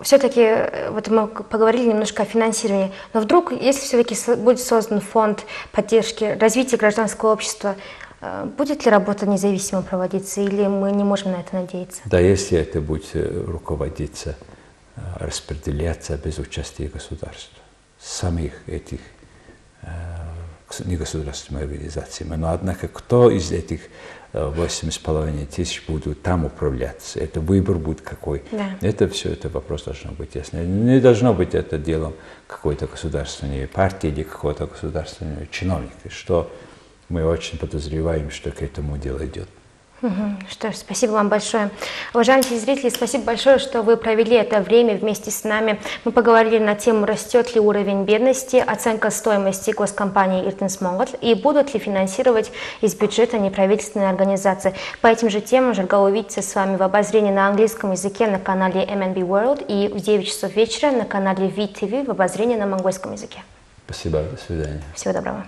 Все-таки, 0.00 0.40
э, 0.40 0.90
вот 0.90 1.08
мы 1.08 1.26
поговорили 1.26 1.88
немножко 1.90 2.22
о 2.22 2.26
финансировании, 2.26 2.92
но 3.12 3.20
вдруг, 3.20 3.52
если 3.52 3.82
все-таки 3.82 4.16
будет 4.36 4.58
создан 4.58 5.00
фонд 5.02 5.44
поддержки 5.70 6.24
развития 6.40 6.78
гражданского 6.78 7.32
общества, 7.32 7.76
будет 8.56 8.84
ли 8.84 8.90
работа 8.90 9.26
независимо 9.26 9.82
проводиться 9.82 10.40
или 10.40 10.66
мы 10.66 10.92
не 10.92 11.04
можем 11.04 11.32
на 11.32 11.40
это 11.40 11.56
надеяться? 11.56 12.00
Да, 12.04 12.18
если 12.20 12.58
это 12.58 12.80
будет 12.80 13.10
э, 13.14 13.44
руководиться, 13.46 14.36
распределяться 15.18 16.16
без 16.16 16.38
участия 16.38 16.86
государства, 16.88 17.58
самих 17.98 18.68
этих 18.68 19.00
негосударственными 20.84 21.66
организациями. 21.66 22.36
Но 22.36 22.50
однако 22.50 22.88
кто 22.88 23.30
из 23.30 23.52
этих 23.52 23.80
восемь 24.32 24.90
с 24.90 24.98
половиной 24.98 25.44
тысяч 25.44 25.84
будут 25.86 26.22
там 26.22 26.44
управляться. 26.46 27.20
Это 27.20 27.40
выбор 27.40 27.76
будет 27.76 28.00
какой. 28.00 28.42
Да. 28.50 28.70
Это 28.80 29.08
все, 29.08 29.32
это 29.32 29.48
вопрос 29.50 29.84
должно 29.84 30.12
быть 30.12 30.34
ясно. 30.34 30.64
Не 30.64 31.00
должно 31.00 31.34
быть 31.34 31.54
это 31.54 31.76
делом 31.76 32.14
какой-то 32.46 32.86
государственной 32.86 33.66
партии 33.66 34.08
или 34.08 34.22
какого-то 34.22 34.66
государственного 34.66 35.46
чиновника, 35.48 36.08
что 36.08 36.50
мы 37.12 37.26
очень 37.26 37.58
подозреваем, 37.58 38.30
что 38.30 38.50
к 38.50 38.62
этому 38.62 38.96
дело 38.96 39.24
идет. 39.24 39.48
Что 40.50 40.72
ж, 40.72 40.74
спасибо 40.74 41.12
вам 41.12 41.28
большое. 41.28 41.70
Уважаемые 42.12 42.48
телезрители, 42.48 42.88
спасибо 42.88 43.22
большое, 43.22 43.58
что 43.58 43.82
вы 43.82 43.96
провели 43.96 44.34
это 44.34 44.60
время 44.60 44.96
вместе 44.96 45.30
с 45.30 45.44
нами. 45.44 45.78
Мы 46.04 46.10
поговорили 46.10 46.58
на 46.58 46.74
тему, 46.74 47.06
растет 47.06 47.54
ли 47.54 47.60
уровень 47.60 48.02
бедности, 48.02 48.56
оценка 48.56 49.10
стоимости 49.10 49.70
госкомпании 49.70 50.44
Иртенс 50.44 50.80
Монгол 50.80 51.06
и 51.20 51.34
будут 51.34 51.72
ли 51.72 51.78
финансировать 51.78 52.50
из 52.80 52.96
бюджета 52.96 53.38
неправительственные 53.38 54.10
организации. 54.10 54.74
По 55.02 55.06
этим 55.06 55.30
же 55.30 55.40
темам 55.40 55.72
Жаргал 55.72 56.04
увидится 56.04 56.42
с 56.42 56.52
вами 56.56 56.76
в 56.76 56.82
обозрении 56.82 57.30
на 57.30 57.46
английском 57.46 57.92
языке 57.92 58.26
на 58.26 58.40
канале 58.40 58.82
MNB 58.84 59.20
World 59.20 59.64
и 59.68 59.86
в 59.86 60.00
9 60.00 60.26
часов 60.26 60.56
вечера 60.56 60.90
на 60.90 61.04
канале 61.04 61.46
VTV 61.46 62.06
в 62.06 62.10
обозрении 62.10 62.56
на 62.56 62.66
монгольском 62.66 63.12
языке. 63.12 63.44
Спасибо, 63.84 64.22
до 64.22 64.36
свидания. 64.36 64.82
Всего 64.96 65.12
доброго. 65.14 65.46